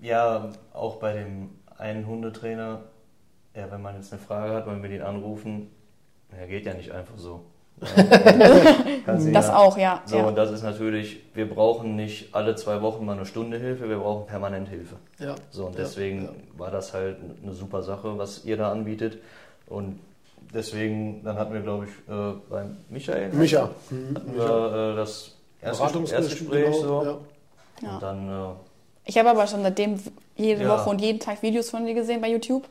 Ja, 0.00 0.50
auch 0.72 0.96
bei 0.96 1.14
dem 1.14 1.50
einen 1.78 2.06
Hundetrainer, 2.06 2.82
ja, 3.56 3.70
wenn 3.70 3.82
man 3.82 3.96
jetzt 3.96 4.12
eine 4.12 4.22
Frage 4.22 4.54
hat, 4.54 4.66
wenn 4.66 4.80
wir 4.82 4.90
den 4.90 5.02
anrufen, 5.02 5.70
ja, 6.38 6.46
geht 6.46 6.66
ja 6.66 6.74
nicht 6.74 6.92
einfach 6.92 7.18
so. 7.18 7.44
Das 9.06 9.48
ja- 9.48 9.56
auch, 9.56 9.76
ja. 9.76 10.02
So, 10.06 10.16
ja. 10.16 10.24
und 10.26 10.36
das 10.36 10.50
ist 10.50 10.62
natürlich, 10.62 11.20
wir 11.34 11.48
brauchen 11.48 11.96
nicht 11.96 12.34
alle 12.34 12.54
zwei 12.56 12.80
Wochen 12.82 13.04
mal 13.04 13.16
eine 13.16 13.26
Stunde 13.26 13.58
Hilfe, 13.58 13.88
wir 13.88 13.98
brauchen 13.98 14.26
permanent 14.26 14.68
Hilfe. 14.68 14.96
Ja. 15.18 15.34
So, 15.50 15.66
und 15.66 15.76
deswegen 15.78 16.28
war 16.56 16.70
das 16.70 16.92
halt 16.94 17.16
eine 17.42 17.52
super 17.52 17.82
Sache, 17.82 18.16
was 18.18 18.44
ihr 18.44 18.56
da 18.56 18.70
anbietet. 18.70 19.18
Und 19.66 19.98
deswegen, 20.54 21.22
dann 21.24 21.36
hatten 21.36 21.52
wir, 21.52 21.60
glaube 21.60 21.86
ich, 21.86 21.90
äh, 22.12 22.32
beim 22.48 22.76
Michael 22.88 23.32
Micha. 23.32 23.62
hatten 24.14 24.34
wir 24.34 24.92
äh, 24.92 24.96
das 24.96 25.32
erste, 25.60 25.98
erste 25.98 26.22
Gespräch 26.22 26.64
genau, 26.66 27.02
so. 27.04 27.20
Ja. 27.82 27.94
Und 27.94 28.02
dann, 28.02 28.28
äh, 28.28 28.54
Ich 29.06 29.18
habe 29.18 29.30
aber 29.30 29.46
schon 29.46 29.62
seitdem 29.62 29.98
jede. 30.36 30.68
Woche 30.68 30.88
und 30.90 31.00
jeden 31.00 31.18
Tag 31.20 31.42
Videos 31.42 31.70
von 31.70 31.84
dir 31.86 31.94
gesehen 31.94 32.20
bei 32.20 32.28
YouTube. 32.30 32.64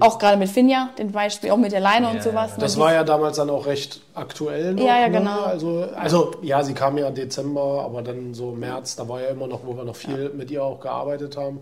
Auch 0.00 0.18
gerade 0.18 0.36
mit 0.36 0.48
Finja, 0.48 0.90
den 0.98 1.12
Beispiel, 1.12 1.52
auch 1.52 1.56
mit 1.56 1.70
der 1.70 1.78
Leine 1.78 2.06
Ja, 2.06 2.12
und 2.12 2.22
sowas. 2.24 2.52
ja. 2.52 2.56
Das 2.58 2.74
Und 2.74 2.82
war 2.82 2.92
ja 2.92 3.04
damals 3.04 3.36
dann 3.36 3.50
auch 3.50 3.66
recht 3.66 4.00
aktuell. 4.14 4.74
Noch, 4.74 4.82
Ja, 4.82 4.98
ja, 5.00 5.08
ne? 5.08 5.18
genau. 5.18 5.42
Also, 5.42 5.86
also, 5.94 6.32
ja, 6.42 6.64
sie 6.64 6.74
kam 6.74 6.98
ja 6.98 7.10
Dezember, 7.12 7.82
aber 7.84 8.02
dann 8.02 8.34
so 8.34 8.50
März, 8.50 8.96
da 8.96 9.08
war 9.08 9.20
ja 9.20 9.28
immer 9.28 9.46
noch, 9.46 9.64
wo 9.64 9.76
wir 9.76 9.84
noch 9.84 9.94
viel 9.94 10.30
mit 10.30 10.50
ihr 10.50 10.64
auch 10.64 10.80
gearbeitet 10.80 11.36
haben. 11.36 11.60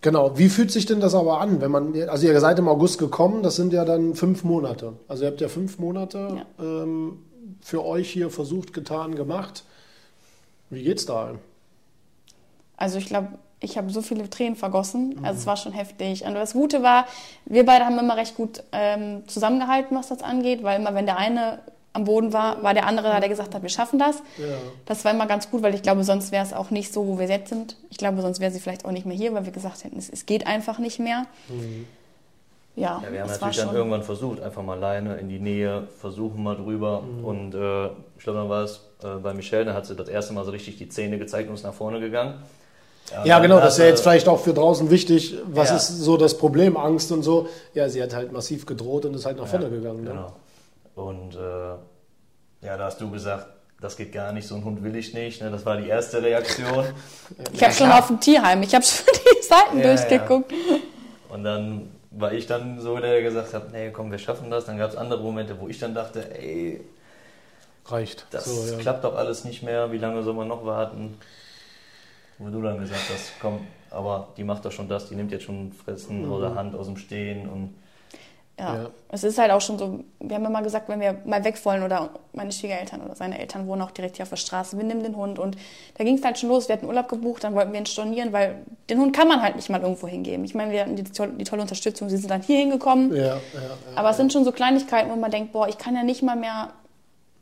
Genau, 0.00 0.38
wie 0.38 0.48
fühlt 0.48 0.70
sich 0.70 0.86
denn 0.86 1.00
das 1.00 1.14
aber 1.14 1.40
an, 1.40 1.60
wenn 1.60 1.70
man, 1.70 1.92
also 2.08 2.26
ihr 2.26 2.40
seid 2.40 2.58
im 2.60 2.68
August 2.68 2.98
gekommen, 2.98 3.42
das 3.42 3.56
sind 3.56 3.74
ja 3.74 3.84
dann 3.84 4.14
fünf 4.14 4.42
Monate. 4.44 4.94
Also 5.06 5.24
ihr 5.24 5.30
habt 5.30 5.40
ja 5.42 5.48
fünf 5.48 5.78
Monate 5.78 6.44
ähm, 6.58 7.18
für 7.60 7.84
euch 7.84 8.08
hier 8.08 8.30
versucht, 8.30 8.72
getan, 8.72 9.16
gemacht. 9.16 9.64
Wie 10.70 10.82
geht's 10.82 11.04
da? 11.04 11.32
Also 12.78 12.98
ich 12.98 13.06
glaube, 13.06 13.30
ich 13.60 13.76
habe 13.76 13.90
so 13.90 14.02
viele 14.02 14.28
Tränen 14.30 14.56
vergossen. 14.56 15.18
Also 15.22 15.40
es 15.40 15.46
war 15.46 15.56
schon 15.56 15.72
heftig. 15.72 16.24
Und 16.24 16.34
das 16.34 16.52
Gute 16.52 16.82
war, 16.82 17.06
wir 17.44 17.66
beide 17.66 17.84
haben 17.84 17.98
immer 17.98 18.16
recht 18.16 18.36
gut 18.36 18.62
ähm, 18.72 19.26
zusammengehalten, 19.26 19.96
was 19.96 20.08
das 20.08 20.22
angeht, 20.22 20.62
weil 20.62 20.80
immer 20.80 20.94
wenn 20.94 21.06
der 21.06 21.16
eine 21.16 21.58
am 21.92 22.04
Boden 22.04 22.32
war, 22.32 22.62
war 22.62 22.74
der 22.74 22.86
andere 22.86 23.08
da, 23.08 23.18
der 23.18 23.28
gesagt 23.28 23.54
hat, 23.54 23.62
wir 23.62 23.68
schaffen 23.68 23.98
das. 23.98 24.18
Ja. 24.36 24.54
Das 24.86 25.04
war 25.04 25.12
immer 25.12 25.26
ganz 25.26 25.50
gut, 25.50 25.62
weil 25.62 25.74
ich 25.74 25.82
glaube, 25.82 26.04
sonst 26.04 26.30
wäre 26.30 26.44
es 26.44 26.52
auch 26.52 26.70
nicht 26.70 26.92
so, 26.92 27.06
wo 27.06 27.18
wir 27.18 27.26
jetzt 27.26 27.48
sind. 27.48 27.76
Ich 27.90 27.96
glaube, 27.96 28.20
sonst 28.22 28.38
wäre 28.38 28.52
sie 28.52 28.60
vielleicht 28.60 28.84
auch 28.84 28.92
nicht 28.92 29.06
mehr 29.06 29.16
hier, 29.16 29.34
weil 29.34 29.44
wir 29.44 29.52
gesagt 29.52 29.82
hätten, 29.84 29.98
es, 29.98 30.08
es 30.08 30.24
geht 30.24 30.46
einfach 30.46 30.78
nicht 30.78 31.00
mehr. 31.00 31.26
Ja, 31.48 33.02
Ja, 33.02 33.02
wir 33.10 33.22
haben 33.22 33.30
natürlich 33.30 33.56
dann 33.56 33.74
irgendwann 33.74 34.04
versucht, 34.04 34.40
einfach 34.40 34.62
mal 34.62 34.76
alleine 34.76 35.16
in 35.16 35.28
die 35.28 35.40
Nähe, 35.40 35.88
versuchen 35.98 36.42
mal 36.42 36.54
drüber. 36.56 37.02
Mhm. 37.02 37.24
Und 37.24 37.54
äh, 37.54 37.86
ich 38.16 38.22
glaube, 38.22 38.38
dann 38.38 38.48
war 38.48 38.62
es 38.62 38.84
äh, 39.02 39.16
bei 39.20 39.34
Michelle, 39.34 39.64
da 39.64 39.74
hat 39.74 39.86
sie 39.86 39.96
das 39.96 40.08
erste 40.08 40.32
Mal 40.34 40.44
so 40.44 40.52
richtig 40.52 40.76
die 40.76 40.88
Zähne 40.88 41.18
gezeigt 41.18 41.48
und 41.48 41.56
ist 41.56 41.64
nach 41.64 41.74
vorne 41.74 41.98
gegangen. 41.98 42.34
Ja, 43.24 43.38
genau, 43.38 43.58
das 43.60 43.74
ist 43.74 43.78
ja 43.80 43.86
jetzt 43.86 44.02
vielleicht 44.02 44.28
auch 44.28 44.40
für 44.40 44.52
draußen 44.52 44.90
wichtig. 44.90 45.34
Was 45.46 45.70
Ja. 45.70 45.76
ist 45.76 45.88
so 46.00 46.16
das 46.16 46.36
Problem, 46.36 46.76
Angst 46.76 47.10
und 47.12 47.22
so? 47.22 47.48
Ja, 47.74 47.88
sie 47.88 48.02
hat 48.02 48.14
halt 48.14 48.32
massiv 48.32 48.66
gedroht 48.66 49.04
und 49.04 49.14
ist 49.14 49.24
halt 49.26 49.38
nach 49.38 49.46
vorne 49.46 49.66
Ja, 49.66 49.70
gegangen. 49.70 50.04
Ne? 50.04 50.10
Genau. 50.10 50.36
Und 50.94 51.34
äh, 51.34 52.66
ja, 52.66 52.76
da 52.76 52.84
hast 52.84 53.00
du 53.00 53.10
gesagt, 53.10 53.46
das 53.80 53.96
geht 53.96 54.12
gar 54.12 54.32
nicht, 54.32 54.46
so 54.48 54.56
ein 54.56 54.64
Hund 54.64 54.82
will 54.82 54.96
ich 54.96 55.14
nicht. 55.14 55.40
Ne? 55.40 55.50
Das 55.50 55.64
war 55.64 55.76
die 55.76 55.88
erste 55.88 56.22
Reaktion. 56.22 56.84
Ich 57.52 57.62
habe 57.62 57.72
schon 57.72 57.90
auf 57.90 58.08
dem 58.08 58.20
Tierheim, 58.20 58.62
ich 58.62 58.74
habe 58.74 58.84
schon 58.84 59.06
die 59.14 59.42
Seiten 59.42 59.78
Ja, 59.78 59.84
durchgeguckt. 59.94 60.52
Und 61.28 61.44
dann 61.44 61.90
war 62.10 62.32
ich 62.32 62.46
dann 62.46 62.80
so, 62.80 62.96
der 62.98 63.22
gesagt 63.22 63.54
hat, 63.54 63.72
nee, 63.72 63.90
komm, 63.90 64.10
wir 64.10 64.18
schaffen 64.18 64.50
das. 64.50 64.64
Dann 64.64 64.76
gab 64.78 64.90
es 64.90 64.96
andere 64.96 65.22
Momente, 65.22 65.56
wo 65.60 65.68
ich 65.68 65.78
dann 65.78 65.94
dachte, 65.94 66.24
ey, 66.38 66.80
Reicht. 67.86 68.26
das 68.30 68.44
So, 68.44 68.72
ja. 68.72 68.78
klappt 68.78 69.04
doch 69.04 69.14
alles 69.14 69.44
nicht 69.44 69.62
mehr, 69.62 69.92
wie 69.92 69.98
lange 69.98 70.22
soll 70.22 70.34
man 70.34 70.48
noch 70.48 70.64
warten? 70.64 71.16
Wo 72.38 72.48
du 72.50 72.62
dann 72.62 72.78
gesagt 72.78 73.02
hast, 73.12 73.32
komm, 73.40 73.60
aber 73.90 74.28
die 74.36 74.44
macht 74.44 74.64
doch 74.64 74.72
schon 74.72 74.88
das, 74.88 75.08
die 75.08 75.14
nimmt 75.16 75.32
jetzt 75.32 75.44
schon 75.44 75.72
Fressen 75.72 76.26
Mhm. 76.26 76.32
oder 76.32 76.54
Hand 76.54 76.74
aus 76.74 76.86
dem 76.86 76.96
Stehen 76.96 77.48
und 77.48 77.74
Ja. 78.60 78.74
Ja. 78.74 78.90
Es 79.10 79.22
ist 79.22 79.38
halt 79.38 79.52
auch 79.52 79.60
schon 79.60 79.78
so, 79.78 80.02
wir 80.18 80.34
haben 80.34 80.44
immer 80.44 80.62
gesagt, 80.62 80.88
wenn 80.88 80.98
wir 80.98 81.20
mal 81.24 81.44
weg 81.44 81.64
wollen 81.64 81.84
oder 81.84 82.10
meine 82.32 82.50
Schwiegereltern 82.50 83.00
oder 83.02 83.14
seine 83.14 83.38
Eltern 83.38 83.68
wohnen 83.68 83.82
auch 83.82 83.92
direkt 83.92 84.16
hier 84.16 84.24
auf 84.24 84.30
der 84.30 84.36
Straße, 84.36 84.76
wir 84.76 84.82
nehmen 84.82 85.04
den 85.04 85.14
Hund 85.14 85.38
und 85.38 85.56
da 85.96 86.02
ging 86.02 86.16
es 86.18 86.24
halt 86.24 86.38
schon 86.40 86.48
los, 86.48 86.66
wir 86.68 86.72
hatten 86.74 86.86
Urlaub 86.86 87.06
gebucht, 87.08 87.44
dann 87.44 87.54
wollten 87.54 87.72
wir 87.72 87.78
ihn 87.78 87.86
stornieren, 87.86 88.32
weil 88.32 88.56
den 88.90 88.98
Hund 88.98 89.14
kann 89.14 89.28
man 89.28 89.42
halt 89.42 89.54
nicht 89.54 89.70
mal 89.70 89.80
irgendwo 89.80 90.08
hingeben. 90.08 90.44
Ich 90.44 90.56
meine, 90.56 90.72
wir 90.72 90.80
hatten 90.80 90.96
die, 90.96 91.04
tolle- 91.04 91.34
die 91.34 91.44
tolle 91.44 91.62
Unterstützung, 91.62 92.08
sie 92.08 92.16
sind 92.16 92.30
dann 92.32 92.42
hier 92.42 92.58
hingekommen, 92.58 93.14
Ja, 93.14 93.22
ja, 93.26 93.34
ja. 93.36 93.40
aber 93.94 94.10
es 94.10 94.16
sind 94.16 94.32
schon 94.32 94.44
so 94.44 94.50
Kleinigkeiten, 94.50 95.08
wo 95.08 95.14
man 95.14 95.30
denkt, 95.30 95.52
boah, 95.52 95.68
ich 95.68 95.78
kann 95.78 95.94
ja 95.94 96.02
nicht 96.02 96.24
mal 96.24 96.34
mehr, 96.34 96.70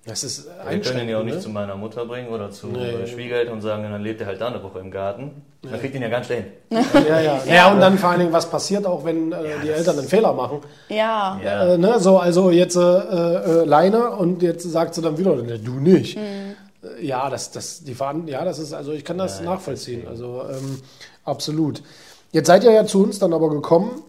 Das 0.07 0.23
ist 0.23 0.47
wir 0.69 0.81
können 0.81 1.01
ihn 1.01 1.09
ja 1.09 1.19
auch 1.19 1.25
nicht 1.25 1.35
ne? 1.35 1.41
zu 1.41 1.49
meiner 1.49 1.75
Mutter 1.77 2.07
bringen 2.07 2.29
oder 2.29 2.51
zu 2.51 2.69
Nee. 2.69 3.07
Schwiegereltern 3.07 3.55
und 3.55 3.61
sagen, 3.61 3.83
dann 3.83 4.03
lebt 4.03 4.21
er 4.21 4.29
halt 4.29 4.41
da 4.41 4.47
eine 4.49 4.63
Woche 4.63 4.79
im 4.79 4.91
Garten. 4.91 5.43
Dann 5.63 5.81
kriegt 5.81 5.97
ihn 5.97 6.03
ja 6.03 6.09
nicht 6.19 6.31
dahin. 6.31 6.45
Ja, 7.09 7.21
ja. 7.21 7.41
ja, 7.45 7.73
und 7.73 7.81
dann 7.81 7.99
vor 7.99 8.11
allen 8.11 8.21
Dingen, 8.21 8.33
was 8.33 8.49
passiert 8.49 8.87
auch, 8.87 9.05
wenn 9.05 9.33
äh, 9.33 9.37
die 9.65 9.71
Eltern 9.71 9.99
einen 9.99 10.07
Fehler 10.07 10.33
machen. 10.33 10.61
ja, 10.89 11.41
Ja. 11.45 11.75
Äh, 11.75 11.79
ne? 11.79 11.99
So, 11.99 12.19
also 12.19 12.51
jetzt 12.51 12.77
äh, 12.77 12.81
äh, 12.81 13.65
Leine 13.65 14.11
und 14.11 14.43
jetzt 14.43 14.63
sagt 14.71 14.95
sie 14.95 15.03
dann 15.03 15.19
wieder, 15.19 15.35
ne, 15.37 15.59
du 15.59 15.73
nicht. 15.81 16.17
Äh, 16.17 16.55
Ja, 17.01 17.29
das, 17.29 17.51
das, 17.51 17.83
die 17.83 17.95
Veran 17.95 18.29
ja, 18.29 18.45
das 18.45 18.61
ist, 18.61 18.73
also 18.73 18.93
ich 18.93 19.05
kann 19.05 19.19
das 19.19 19.41
Ja, 19.41 19.47
nachvollziehen. 19.47 20.07
Also 20.07 20.43
ähm, 20.49 20.81
absolut. 21.25 21.83
Jetzt 22.31 22.47
seid 22.47 22.63
ihr 22.63 22.71
ja 22.71 22.87
zu 22.87 23.03
uns 23.03 23.19
dann 23.19 23.33
aber 23.33 23.51
gekommen. 23.51 24.03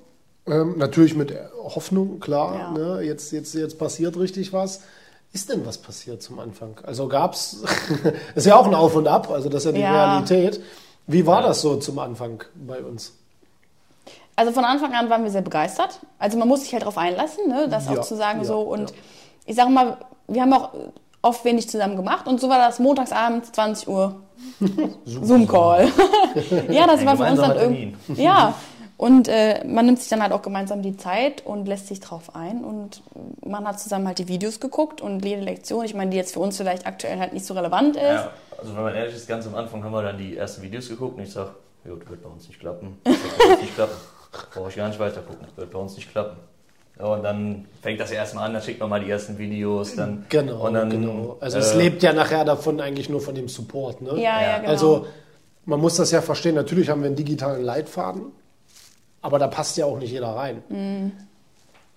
Ähm, 0.46 0.76
natürlich 0.78 1.16
mit 1.16 1.34
Hoffnung, 1.64 2.20
klar. 2.20 2.74
Ja. 2.76 2.98
Ne? 2.98 3.02
Jetzt, 3.02 3.32
jetzt, 3.32 3.56
jetzt 3.56 3.80
passiert 3.80 4.16
richtig 4.18 4.54
was. 4.54 4.82
Ist 5.34 5.50
denn 5.50 5.66
was 5.66 5.78
passiert 5.78 6.22
zum 6.24 6.40
Anfang? 6.40 6.76
Also 6.84 7.08
gab's, 7.08 7.58
ist 8.36 8.46
ja 8.46 8.56
auch 8.56 8.66
ein 8.66 8.74
Auf 8.74 8.96
und 8.96 9.08
Ab, 9.08 9.30
also 9.30 9.50
das 9.50 9.64
ist 9.64 9.66
ja 9.66 9.72
die 9.74 9.82
Ja. 9.82 9.92
Realität. 10.14 10.62
Wie 11.06 11.26
war 11.26 11.42
Ja. 11.42 11.48
das 11.48 11.62
so 11.62 11.76
zum 11.78 12.00
Anfang 12.00 12.44
bei 12.56 12.80
uns? 12.82 13.14
Also 14.36 14.52
von 14.52 14.66
Anfang 14.66 14.94
an 14.94 15.10
waren 15.10 15.24
wir 15.24 15.32
sehr 15.32 15.42
begeistert. 15.42 16.00
Also 16.20 16.38
man 16.38 16.48
muss 16.48 16.62
sich 16.62 16.72
halt 16.74 16.84
darauf 16.84 16.98
einlassen, 16.98 17.48
ne? 17.50 17.68
das 17.70 17.86
Ja, 17.88 17.94
auch 17.94 18.02
zu 18.02 18.16
sagen 18.16 18.40
ja, 18.40 18.46
so. 18.46 18.60
Und 18.62 18.92
ja. 18.92 18.96
ich 19.46 19.56
sage 19.56 19.70
mal, 19.70 19.98
wir 20.28 20.42
haben 20.42 20.54
auch 20.54 20.70
oft 21.22 21.44
wenig 21.46 21.70
zusammen 21.70 21.96
gemacht 21.96 22.28
und 22.28 22.40
so 22.40 22.48
war 22.50 22.60
das 22.60 22.80
montagsabends 22.80 23.52
20 23.52 23.88
Uhr 23.88 24.16
Zoom-Call. 25.06 25.88
ja, 26.70 26.86
das 26.88 27.00
Ein 27.02 27.06
war 27.08 27.18
für 27.18 27.24
uns 27.24 27.40
dann 27.40 27.58
irgendwie. 27.58 27.96
Ja. 28.22 28.54
Und 28.98 29.28
äh, 29.28 29.64
man 29.66 29.86
nimmt 29.86 30.00
sich 30.00 30.10
dann 30.10 30.24
halt 30.24 30.32
auch 30.32 30.42
gemeinsam 30.42 30.82
die 30.82 30.98
Zeit 30.98 31.46
und 31.46 31.68
lässt 31.68 31.88
sich 31.88 32.00
drauf 32.00 32.36
ein. 32.36 32.64
Und 32.64 33.04
man 33.46 33.68
hat 33.68 33.80
zusammen 33.80 34.08
halt 34.08 34.18
die 34.18 34.28
Videos 34.28 34.60
geguckt 34.60 35.02
und 35.02 35.24
jede 35.24 35.42
Lektion, 35.42 35.86
ich 35.86 35.94
meine, 35.94 36.10
die 36.12 36.18
jetzt 36.18 36.34
für 36.34 36.40
uns 36.40 36.58
vielleicht 36.58 36.88
aktuell 36.88 37.20
halt 37.20 37.32
nicht 37.34 37.46
so 37.46 37.54
relevant 37.54 37.96
ist. 37.96 38.02
Ja, 38.02 38.32
also 38.60 38.76
wenn 38.76 38.84
man 38.84 38.96
ehrlich 38.96 39.16
ist, 39.16 39.28
ganz 39.28 39.46
am 39.46 39.54
Anfang 39.54 39.84
haben 39.84 39.92
wir 39.92 40.02
dann 40.02 40.18
die 40.18 40.36
ersten 40.36 40.64
Videos 40.64 40.90
geguckt 40.90 41.18
und 41.18 41.24
ich 41.24 41.32
sag, 41.32 41.50
gut, 41.84 42.10
wird 42.10 42.24
bei 42.24 42.30
uns 42.30 42.48
nicht 42.48 42.60
klappen. 42.60 42.98
Wird 43.04 43.18
bei 43.38 43.46
uns 43.54 43.62
nicht 43.62 43.76
klappen. 43.76 43.96
Brauche 44.54 44.70
ich 44.70 44.76
gar 44.76 44.88
nicht 44.88 45.00
weiter 45.00 45.22
gucken. 45.22 45.46
Wird 45.56 45.72
bei 45.72 45.80
uns 45.80 45.96
nicht 45.96 46.12
klappen. 46.12 46.38
Ja, 47.00 47.06
und 47.06 47.22
dann 47.24 47.66
fängt 47.84 48.00
das 48.00 48.10
ja 48.10 48.16
erstmal 48.18 48.48
an, 48.48 48.54
dann 48.54 48.64
schickt 48.64 48.80
man 48.80 48.90
mal 48.90 49.00
die 49.00 49.12
ersten 49.12 49.38
Videos. 49.38 49.96
Dann, 49.96 50.26
Genau, 50.30 50.66
und 50.66 50.74
dann, 50.74 50.90
genau. 50.90 51.38
Also 51.40 51.58
äh, 51.58 51.62
es 51.62 51.76
lebt 51.76 52.02
ja 52.02 52.12
nachher 52.14 52.44
davon 52.44 52.82
eigentlich 52.82 53.08
nur 53.10 53.22
von 53.22 53.36
dem 53.36 53.48
Support. 53.48 54.02
Ne? 54.02 54.14
Ja, 54.14 54.18
ja, 54.18 54.42
Ja. 54.42 54.58
genau. 54.58 54.70
Also 54.72 55.06
man 55.66 55.80
muss 55.80 55.98
das 55.98 56.10
ja 56.10 56.24
verstehen. 56.24 56.56
Natürlich 56.56 56.90
haben 56.90 57.02
wir 57.02 57.08
einen 57.08 57.16
digitalen 57.16 57.64
Leitfaden, 57.64 58.32
aber 59.28 59.40
da 59.40 59.48
passt 59.48 59.76
ja 59.76 59.86
auch 59.86 60.00
nicht 60.00 60.12
jeder 60.12 60.30
rein. 60.30 60.64
Mhm. 60.70 61.12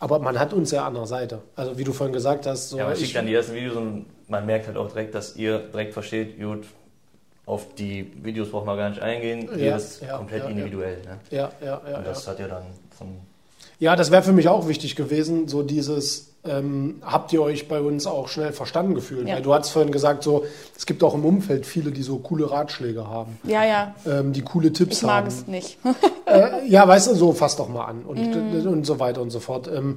Aber 0.00 0.18
man 0.18 0.36
hat 0.36 0.52
uns 0.52 0.72
ja 0.72 0.84
an 0.84 0.94
der 0.94 1.06
Seite. 1.06 1.42
Also 1.54 1.78
wie 1.78 1.84
du 1.84 1.92
vorhin 1.92 2.12
gesagt 2.12 2.44
hast, 2.44 2.70
so 2.70 2.76
Ja, 2.76 2.86
man 2.86 2.96
schickt 2.96 3.14
dann 3.14 3.26
die 3.26 3.34
ersten 3.34 3.54
Videos 3.54 3.76
und 3.76 4.06
man 4.26 4.44
merkt 4.46 4.66
halt 4.66 4.76
auch 4.76 4.88
direkt, 4.88 5.14
dass 5.14 5.36
ihr 5.36 5.60
direkt 5.60 5.92
versteht, 5.92 6.40
gut, 6.40 6.66
auf 7.46 7.72
die 7.76 8.12
Videos 8.24 8.50
braucht 8.50 8.66
man 8.66 8.76
gar 8.76 8.88
nicht 8.88 9.00
eingehen. 9.00 9.48
Ja, 9.52 9.56
Hier 9.56 9.76
ist 9.76 10.02
ja, 10.02 10.16
komplett 10.16 10.42
ja, 10.42 10.48
individuell. 10.48 10.96
Ne? 11.02 11.20
ja, 11.30 11.52
ja, 11.60 11.80
ja, 11.88 11.98
Und 11.98 12.06
das 12.08 12.26
hat 12.26 12.40
ja 12.40 12.48
dann 12.48 12.64
von 12.98 13.16
ja, 13.78 13.96
das 13.96 14.10
wäre 14.10 14.22
für 14.22 14.32
mich 14.32 14.48
auch 14.48 14.68
wichtig 14.68 14.96
gewesen. 14.96 15.48
So 15.48 15.62
dieses 15.62 16.28
ähm, 16.44 17.02
habt 17.02 17.32
ihr 17.34 17.42
euch 17.42 17.68
bei 17.68 17.80
uns 17.80 18.06
auch 18.06 18.28
schnell 18.28 18.52
verstanden 18.52 18.94
gefühlt? 18.94 19.28
Ja. 19.28 19.34
Weil 19.36 19.42
du 19.42 19.52
hast 19.52 19.70
vorhin 19.70 19.92
gesagt, 19.92 20.22
so 20.22 20.44
es 20.76 20.86
gibt 20.86 21.02
auch 21.04 21.14
im 21.14 21.24
Umfeld 21.26 21.66
viele, 21.66 21.90
die 21.90 22.02
so 22.02 22.16
coole 22.18 22.50
Ratschläge 22.50 23.06
haben, 23.06 23.38
ja, 23.44 23.62
ja. 23.64 23.94
ähm, 24.06 24.32
die 24.32 24.40
coole 24.42 24.72
Tipps 24.72 24.98
Ich 24.98 25.02
mag 25.02 25.16
haben. 25.18 25.26
es 25.28 25.46
nicht. 25.46 25.78
Äh, 26.26 26.64
ja, 26.68 26.86
weißt 26.86 27.08
du, 27.10 27.14
so 27.16 27.32
fass 27.32 27.56
doch 27.56 27.68
mal 27.68 27.86
an 27.86 28.02
und, 28.04 28.16
Mhm. 28.16 28.68
und 28.68 28.86
so 28.86 29.00
weiter 29.00 29.20
und 29.20 29.30
so 29.30 29.40
fort. 29.40 29.66
Ähm, 29.66 29.96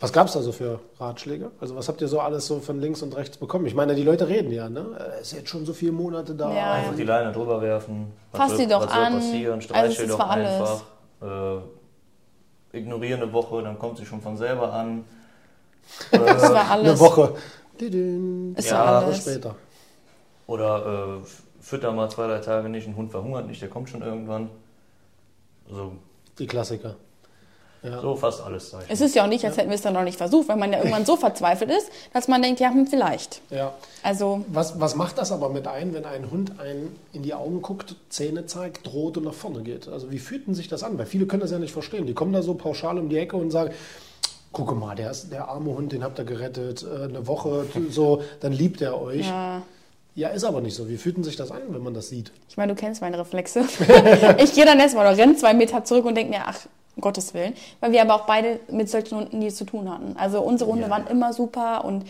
was 0.00 0.10
gab 0.10 0.26
es 0.26 0.32
da 0.32 0.40
so 0.40 0.50
für 0.50 0.80
Ratschläge? 0.98 1.50
Also 1.60 1.76
was 1.76 1.88
habt 1.88 2.00
ihr 2.00 2.08
so 2.08 2.18
alles 2.20 2.46
so 2.46 2.60
von 2.60 2.80
links 2.80 3.02
und 3.02 3.14
rechts 3.14 3.36
bekommen? 3.36 3.66
Ich 3.66 3.74
meine, 3.74 3.94
die 3.94 4.02
Leute 4.02 4.26
reden 4.26 4.50
ja, 4.52 4.70
ne? 4.70 4.86
Äh, 5.18 5.20
Ist 5.20 5.32
jetzt 5.34 5.50
schon 5.50 5.66
so 5.66 5.74
viele 5.74 5.92
Monate 5.92 6.34
da. 6.34 6.50
Ja. 6.54 6.72
einfach 6.72 6.96
die 6.96 7.02
Leine 7.04 7.30
drüber 7.32 7.60
werfen. 7.60 8.06
Was 8.32 8.40
Fass 8.40 8.50
soll, 8.52 8.58
die 8.60 8.66
doch 8.68 8.86
was 8.86 8.92
soll 8.94 9.02
an. 9.04 9.12
passieren? 9.16 9.52
Also 9.54 9.64
Streichel 9.68 9.90
es 9.90 9.98
ist 10.00 10.10
doch 10.10 10.16
für 10.16 10.24
alles. 10.26 10.48
einfach. 10.48 10.82
Äh, 11.22 11.60
ignoriere 12.72 13.22
eine 13.22 13.32
Woche, 13.32 13.62
dann 13.62 13.78
kommt 13.78 13.98
sie 13.98 14.06
schon 14.06 14.20
von 14.20 14.36
selber 14.36 14.72
an. 14.72 15.04
Das 16.10 16.20
Äh, 16.50 16.54
war 16.54 16.70
alles. 16.70 16.88
Eine 16.88 16.98
Woche. 17.00 17.34
Ist 17.78 18.70
Ja, 18.70 18.96
Woche 18.96 19.06
alles. 19.06 19.18
später. 19.22 19.54
oder 20.46 21.18
äh, 21.22 21.26
fütter 21.60 21.92
mal 21.92 22.08
zwei, 22.10 22.26
drei 22.26 22.38
Tage 22.38 22.68
nicht, 22.68 22.86
ein 22.86 22.96
Hund 22.96 23.10
verhungert 23.10 23.46
nicht, 23.46 23.60
der 23.60 23.68
kommt 23.68 23.88
schon 23.90 24.02
irgendwann. 24.02 24.48
So, 25.68 25.92
Die 26.38 26.46
Klassiker. 26.46 26.96
Ja. 27.82 28.00
so 28.00 28.16
fast 28.16 28.42
alles 28.42 28.70
Zeichen. 28.70 28.86
Es 28.88 29.00
ist 29.00 29.14
ja 29.14 29.24
auch 29.24 29.28
nicht, 29.28 29.44
als 29.44 29.56
hätten 29.56 29.68
wir 29.68 29.76
es 29.76 29.82
dann 29.82 29.94
noch 29.94 30.02
nicht 30.02 30.18
versucht, 30.18 30.48
weil 30.48 30.56
man 30.56 30.72
ja 30.72 30.78
irgendwann 30.78 31.04
so 31.06 31.16
verzweifelt 31.26 31.70
ist, 31.70 31.88
dass 32.12 32.26
man 32.28 32.42
denkt, 32.42 32.58
ja, 32.60 32.70
hm, 32.70 32.86
vielleicht. 32.86 33.40
ja. 33.50 33.74
Also, 34.02 34.44
Was, 34.48 34.78
was 34.80 34.94
macht 34.94 35.18
das 35.18 35.32
aber 35.32 35.48
mit 35.48 35.66
ein, 35.66 35.92
wenn 35.94 36.04
ein 36.04 36.30
Hund 36.30 36.60
einen 36.60 36.96
in 37.12 37.22
die 37.22 37.34
Augen 37.34 37.62
guckt, 37.62 37.96
Zähne 38.08 38.46
zeigt, 38.46 38.86
droht 38.86 39.16
und 39.16 39.24
nach 39.24 39.34
vorne 39.34 39.62
geht? 39.62 39.88
Also 39.88 40.10
wie 40.10 40.18
fühlt 40.18 40.46
denn 40.46 40.54
sich 40.54 40.68
das 40.68 40.82
an? 40.82 40.96
Weil 40.98 41.06
viele 41.06 41.26
können 41.26 41.40
das 41.42 41.50
ja 41.50 41.58
nicht 41.58 41.72
verstehen. 41.72 42.06
Die 42.06 42.14
kommen 42.14 42.32
da 42.32 42.42
so 42.42 42.54
pauschal 42.54 42.98
um 42.98 43.08
die 43.08 43.18
Ecke 43.18 43.36
und 43.36 43.50
sagen, 43.50 43.72
gucke 44.52 44.74
mal, 44.74 44.94
der, 44.94 45.10
ist, 45.10 45.32
der 45.32 45.48
arme 45.48 45.70
Hund, 45.74 45.92
den 45.92 46.02
habt 46.04 46.18
ihr 46.18 46.24
gerettet, 46.24 46.82
äh, 46.84 47.04
eine 47.04 47.26
Woche, 47.26 47.66
so, 47.90 48.22
dann 48.40 48.52
liebt 48.52 48.80
er 48.80 49.00
euch. 49.00 49.26
ja. 49.26 49.62
Ja, 50.14 50.28
ist 50.30 50.44
aber 50.44 50.62
nicht 50.62 50.74
so. 50.74 50.88
Wie 50.88 50.96
fühlt 50.96 51.22
sich 51.26 51.36
das 51.36 51.50
an, 51.50 51.60
wenn 51.68 51.82
man 51.82 51.92
das 51.92 52.08
sieht? 52.08 52.32
Ich 52.48 52.56
meine, 52.56 52.74
du 52.74 52.80
kennst 52.80 53.02
meine 53.02 53.18
Reflexe. 53.18 53.60
ich 54.38 54.54
gehe 54.54 54.64
dann 54.64 54.80
erstmal 54.80 55.06
oder 55.06 55.18
renne 55.22 55.36
zwei 55.36 55.52
Meter 55.52 55.84
zurück 55.84 56.06
und 56.06 56.14
denke 56.14 56.30
mir, 56.32 56.40
ach, 56.46 56.58
um 56.96 57.02
Gottes 57.02 57.34
Willen. 57.34 57.54
Weil 57.80 57.92
wir 57.92 58.02
aber 58.02 58.14
auch 58.14 58.26
beide 58.26 58.58
mit 58.70 58.90
solchen 58.90 59.16
Hunden 59.18 59.38
nie 59.38 59.50
zu 59.50 59.64
tun 59.64 59.90
hatten. 59.90 60.16
Also 60.18 60.40
unsere 60.40 60.70
Hunde 60.70 60.84
Ja. 60.84 60.90
waren 60.90 61.06
immer 61.06 61.32
super 61.32 61.84
und 61.84 62.04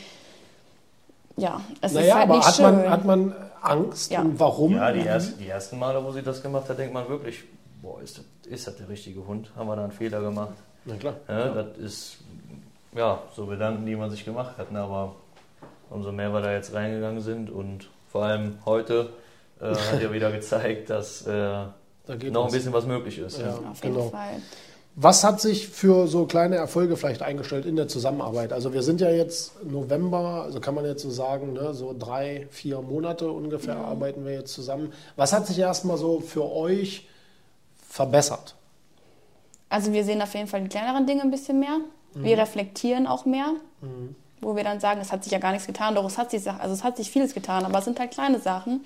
ja, 1.37 1.61
es 1.83 1.93
ist 1.93 1.99
naja, 1.99 2.15
halt 2.15 2.23
aber 2.25 2.37
nicht 2.39 2.47
hat 2.49 2.55
schön. 2.57 2.65
man, 2.65 2.91
hat 2.91 3.05
man 3.05 3.35
Angst? 3.61 4.11
Ja. 4.11 4.21
Und 4.23 4.41
warum? 4.41 4.75
Ja, 4.75 4.91
die, 4.93 5.01
ersten, 5.07 5.39
die 5.39 5.49
ersten 5.49 5.79
Male, 5.79 6.03
wo 6.03 6.11
sie 6.13 6.23
das 6.23 6.43
gemacht 6.43 6.69
hat, 6.69 6.79
denkt 6.79 6.95
man 6.95 7.09
wirklich, 7.09 7.45
boah, 7.83 8.01
ist 8.01 8.19
das, 8.19 8.25
ist 8.51 8.67
das 8.67 8.77
der 8.77 8.89
richtige 8.89 9.27
Hund? 9.27 9.51
Haben 9.57 9.69
wir 9.69 9.77
da 9.77 9.83
einen 9.83 9.93
Fehler 9.93 10.21
gemacht? 10.23 10.55
Na 10.87 10.95
klar. 10.97 11.15
Ja, 11.29 11.49
Das 11.51 11.77
ist, 11.79 12.17
ja, 12.95 13.19
so 13.35 13.45
Gedanken, 13.47 13.85
die 13.85 13.97
man 13.97 14.09
sich 14.11 14.25
gemacht 14.25 14.57
hat. 14.57 14.73
ne, 14.73 14.81
Aber 14.81 15.17
umso 15.91 16.11
mehr 16.13 16.33
wir 16.33 16.41
da 16.41 16.53
jetzt 16.53 16.73
reingegangen 16.73 17.21
sind 17.21 17.51
und 17.51 17.89
vor 18.11 18.25
allem 18.25 18.59
heute 18.65 19.11
äh, 19.61 19.75
hat 19.75 20.01
ja 20.01 20.11
wieder 20.13 20.31
gezeigt, 20.33 20.89
dass 20.89 21.27
äh, 21.27 21.33
Da 21.33 22.17
geht 22.17 22.33
noch 22.33 22.47
ein 22.47 22.53
bisschen 22.53 22.73
was 22.73 22.87
möglich 22.87 23.19
ist. 23.19 23.41
Ja. 23.41 23.47
ne? 23.47 23.59
Auf 23.73 23.83
jeden 23.85 23.95
genau. 23.97 24.09
Fall. 24.09 24.41
Was 24.99 25.25
hat 25.25 25.43
sich 25.43 25.69
für 25.69 26.07
so 26.07 26.25
kleine 26.25 26.57
Erfolge 26.57 26.97
vielleicht 26.97 27.21
eingestellt 27.21 27.67
in 27.67 27.77
der 27.77 27.87
Zusammenarbeit? 27.87 28.55
Also 28.55 28.73
wir 28.73 28.83
sind 28.83 29.03
ja 29.03 29.11
jetzt 29.11 29.63
November, 29.63 30.43
also 30.43 30.59
kann 30.59 30.75
man 30.75 30.87
jetzt 30.87 31.03
so 31.03 31.11
sagen, 31.11 31.53
ne, 31.53 31.75
so 31.75 31.95
drei, 31.97 32.47
vier 32.51 32.81
Monate 32.81 33.31
ungefähr 33.31 33.77
arbeiten 33.77 34.25
wir 34.25 34.33
jetzt 34.33 34.55
zusammen. 34.55 34.95
Was 35.17 35.35
hat 35.35 35.47
sich 35.47 35.59
erstmal 35.59 35.99
so 35.99 36.21
für 36.21 36.51
euch 36.51 37.07
verbessert? 37.87 38.55
Also 39.69 39.93
wir 39.93 40.03
sehen 40.03 40.23
auf 40.23 40.33
jeden 40.35 40.47
Fall 40.47 40.63
die 40.63 40.69
kleineren 40.69 41.07
Dinge 41.07 41.21
ein 41.21 41.31
bisschen 41.31 41.61
mehr. 41.61 41.77
Mhm. 42.15 42.25
Wir 42.25 42.39
reflektieren 42.39 43.07
auch 43.07 43.27
mehr. 43.27 43.53
Wo 44.41 44.57
wir 44.57 44.65
dann 44.65 44.81
sagen, 44.81 45.01
es 45.03 45.13
hat 45.13 45.25
sich 45.25 45.33
ja 45.33 45.39
gar 45.39 45.53
nichts 45.53 45.67
getan, 45.67 45.95
doch 45.95 46.07
es 46.07 46.17
hat 46.17 46.31
sich, 46.31 46.51
also 46.51 46.73
es 46.73 46.83
hat 46.83 46.97
sich 46.97 47.11
vieles 47.11 47.35
getan, 47.35 47.67
aber 47.67 47.79
es 47.79 47.85
sind 47.85 48.01
halt 48.01 48.13
kleine 48.13 48.41
Sachen. 48.41 48.83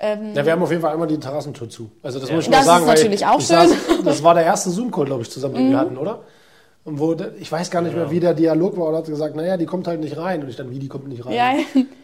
Ähm, 0.00 0.32
Ja, 0.34 0.44
wir 0.44 0.52
haben 0.52 0.62
auf 0.62 0.70
jeden 0.70 0.82
Fall 0.82 0.92
einmal 0.92 1.08
die 1.08 1.18
Terrassentür 1.18 1.68
zu. 1.68 1.90
Also 2.02 2.18
das 2.20 2.28
Ja. 2.28 2.34
muss 2.36 2.44
ich 2.44 2.50
Das 2.50 2.60
mal 2.60 2.64
sagen. 2.66 2.82
ist 2.82 2.88
weil 2.88 2.94
natürlich 2.96 3.26
auch 3.26 3.40
schön. 3.40 3.56
Mhm. 3.56 3.68
Saß, 3.68 4.04
das 4.04 4.22
war 4.22 4.34
der 4.34 4.44
erste 4.44 4.70
Zoom-Call, 4.70 5.04
glaube 5.06 5.22
ich, 5.22 5.30
zusammen, 5.30 5.54
den 5.54 5.70
wir 5.70 5.78
hatten, 5.78 5.96
oder? 5.98 6.20
Und 6.84 6.98
wo, 7.00 7.14
ich 7.38 7.50
weiß 7.52 7.70
gar 7.70 7.82
nicht 7.82 7.94
mehr, 7.94 8.10
wie 8.10 8.20
der 8.20 8.32
Dialog 8.34 8.78
war. 8.78 8.86
Und 8.88 8.94
hat 8.94 9.06
gesagt, 9.06 9.34
naja, 9.36 9.56
die 9.56 9.66
kommt 9.66 9.86
halt 9.86 10.00
nicht 10.00 10.16
rein. 10.16 10.42
Und 10.42 10.48
ich 10.48 10.56
dann, 10.56 10.70
wie, 10.70 10.78
die 10.78 10.88
kommt 10.88 11.08
nicht 11.08 11.26
rein? 11.26 11.32
ja, 11.34 11.52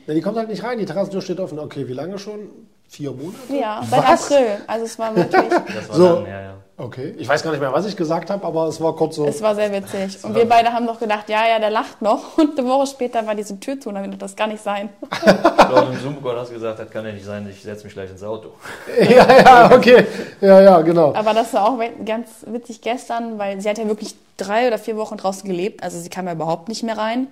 Na, 0.06 0.12
die 0.14 0.20
kommt 0.20 0.36
halt 0.36 0.48
nicht 0.48 0.62
rein, 0.62 0.78
die 0.78 0.84
Terrassentür 0.84 1.22
steht 1.22 1.40
offen. 1.40 1.58
Okay, 1.58 1.86
wie 1.88 1.92
lange 1.94 2.18
schon? 2.18 2.40
vier 2.86 3.12
Monate? 3.12 3.36
Ja, 3.58 3.82
seit 3.88 4.06
Was? 4.06 4.30
April. 4.30 4.46
Also 4.66 4.84
es 4.84 4.98
war 4.98 5.16
wirklich, 5.16 5.42
Das 5.74 5.88
war 5.88 5.96
So. 5.96 6.14
dann, 6.16 6.26
ja, 6.26 6.40
ja. 6.42 6.54
Okay, 6.76 7.14
ich 7.18 7.28
weiß 7.28 7.44
gar 7.44 7.52
nicht 7.52 7.60
mehr, 7.60 7.72
was 7.72 7.86
ich 7.86 7.96
gesagt 7.96 8.30
habe, 8.30 8.44
aber 8.44 8.66
es 8.66 8.80
war 8.80 8.96
kurz 8.96 9.14
so. 9.14 9.26
es 9.26 9.40
war 9.40 9.54
sehr 9.54 9.72
witzig. 9.72 10.18
Und 10.24 10.34
wir 10.34 10.44
beide 10.48 10.72
haben 10.72 10.86
noch 10.86 10.98
gedacht, 10.98 11.28
ja, 11.28 11.46
ja, 11.46 11.60
der 11.60 11.70
lacht 11.70 12.02
noch. 12.02 12.36
Und 12.38 12.58
eine 12.58 12.68
Woche 12.68 12.88
später 12.88 13.24
war 13.24 13.36
diese 13.36 13.60
Tür 13.60 13.78
zu 13.78 13.90
und 13.90 13.94
dann 13.94 14.04
gedacht, 14.04 14.22
das 14.22 14.34
kann 14.34 14.50
nicht 14.50 14.62
sein. 14.62 14.88
Ich 15.12 15.68
glaube, 15.68 15.92
im 15.92 16.00
Zoom-Call 16.00 16.36
hast 16.36 16.48
du 16.50 16.54
gesagt, 16.54 16.80
das 16.80 16.90
kann 16.90 17.06
ja 17.06 17.12
nicht 17.12 17.24
sein, 17.24 17.48
ich 17.48 17.62
setze 17.62 17.84
mich 17.84 17.94
gleich 17.94 18.10
ins 18.10 18.24
Auto. 18.24 18.48
ja, 19.00 19.38
ja, 19.38 19.72
okay. 19.72 20.04
Ja, 20.40 20.60
ja, 20.60 20.80
genau. 20.80 21.14
Aber 21.14 21.32
das 21.32 21.54
war 21.54 21.68
auch 21.68 21.78
ganz 22.04 22.28
witzig 22.46 22.80
gestern, 22.80 23.38
weil 23.38 23.60
sie 23.60 23.68
hat 23.68 23.78
ja 23.78 23.86
wirklich 23.86 24.16
drei 24.36 24.66
oder 24.66 24.78
vier 24.78 24.96
Wochen 24.96 25.16
draußen 25.16 25.48
gelebt. 25.48 25.80
Also 25.80 26.00
sie 26.00 26.08
kam 26.08 26.26
ja 26.26 26.32
überhaupt 26.32 26.68
nicht 26.68 26.82
mehr 26.82 26.98
rein. 26.98 27.28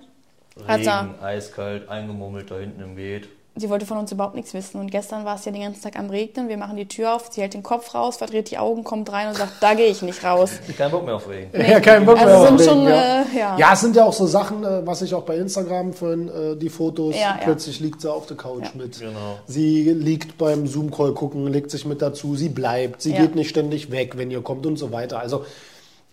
Hat 0.67 0.79
Regen, 0.79 1.15
eiskalt, 1.21 1.89
eingemummelt 1.89 2.49
da 2.49 2.55
hinten 2.55 2.81
im 2.81 2.95
Beet. 2.95 3.27
Sie 3.55 3.69
wollte 3.69 3.85
von 3.85 3.99
uns 3.99 4.11
überhaupt 4.11 4.33
nichts 4.33 4.55
wissen. 4.55 4.79
Und 4.79 4.89
gestern 4.89 5.25
war 5.25 5.35
es 5.35 5.45
ja 5.45 5.51
den 5.51 5.61
ganzen 5.61 5.83
Tag 5.83 5.99
am 5.99 6.09
Regnen. 6.09 6.49
Wir 6.49 6.57
machen 6.57 6.75
die 6.75 6.87
Tür 6.87 7.13
auf, 7.13 7.29
sie 7.31 7.39
hält 7.41 7.53
den 7.53 7.61
Kopf 7.61 7.93
raus, 7.93 8.17
verdreht 8.17 8.49
die 8.49 8.57
Augen, 8.57 8.83
kommt 8.83 9.11
rein 9.11 9.27
und 9.27 9.37
sagt, 9.37 9.53
da 9.61 9.75
gehe 9.75 9.85
ich 9.87 10.01
nicht 10.01 10.23
raus. 10.23 10.49
Kein 10.77 10.89
Bock 10.89 11.05
mehr 11.05 11.15
auf 11.17 11.29
Regen. 11.29 11.51
Ja, 11.55 11.79
kein 11.79 12.03
Bock 12.03 12.15
mehr 12.15 12.25
Also 12.27 12.37
auf 12.39 12.47
sind 12.47 12.59
Regen, 12.61 12.69
schon, 12.71 12.87
ja. 12.87 13.21
äh, 13.21 13.37
ja. 13.37 13.57
Ja, 13.59 13.73
es 13.73 13.81
sind 13.81 13.95
ja 13.95 14.05
auch 14.05 14.13
so 14.13 14.25
Sachen, 14.25 14.63
äh, 14.63 14.85
was 14.87 15.03
ich 15.03 15.13
auch 15.13 15.21
bei 15.21 15.37
Instagram 15.37 15.93
vorhin, 15.93 16.29
äh, 16.29 16.55
die 16.55 16.69
Fotos, 16.69 17.13
Ja, 17.13 17.21
ja. 17.21 17.37
plötzlich 17.43 17.79
liegt 17.79 18.01
sie 18.01 18.11
auf 18.11 18.25
der 18.25 18.37
Couch 18.37 18.63
Ja. 18.63 18.71
mit. 18.73 18.99
Genau. 18.99 19.37
Sie 19.45 19.83
liegt 19.93 20.39
beim 20.39 20.65
Zoom-Call 20.65 21.13
gucken, 21.13 21.45
legt 21.45 21.69
sich 21.69 21.85
mit 21.85 22.01
dazu, 22.01 22.35
sie 22.35 22.49
bleibt, 22.49 23.03
sie 23.03 23.11
Ja. 23.11 23.21
geht 23.21 23.35
nicht 23.35 23.49
ständig 23.49 23.91
weg, 23.91 24.17
wenn 24.17 24.31
ihr 24.31 24.41
kommt 24.41 24.65
und 24.65 24.77
so 24.77 24.91
weiter. 24.91 25.19
Also 25.19 25.45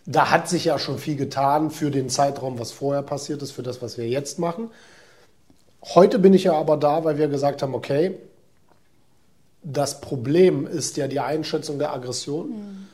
da 0.05 0.31
hat 0.31 0.47
sich 0.51 0.67
ja 0.67 0.79
schon 0.79 0.99
viel 0.99 1.17
getan 1.17 1.71
für 1.71 1.91
den 1.91 2.11
Zeitraum, 2.11 2.59
was 2.59 2.71
vorher 2.71 3.03
passiert 3.03 3.41
ist, 3.41 3.53
für 3.53 3.63
das, 3.63 3.81
was 3.81 3.97
wir 3.97 4.07
jetzt 4.09 4.39
machen. 4.39 4.71
Heute 5.83 6.19
bin 6.19 6.35
ich 6.35 6.45
ja 6.45 6.55
aber 6.55 6.77
da, 6.77 7.05
weil 7.05 7.19
wir 7.19 7.29
gesagt 7.29 7.63
haben, 7.63 7.75
okay, 7.75 8.17
das 9.63 10.01
Problem 10.01 10.67
ist 10.67 10.97
ja 10.97 11.09
die 11.09 11.21
Einschätzung 11.21 11.79
der 11.79 11.93
Aggression. 11.93 12.89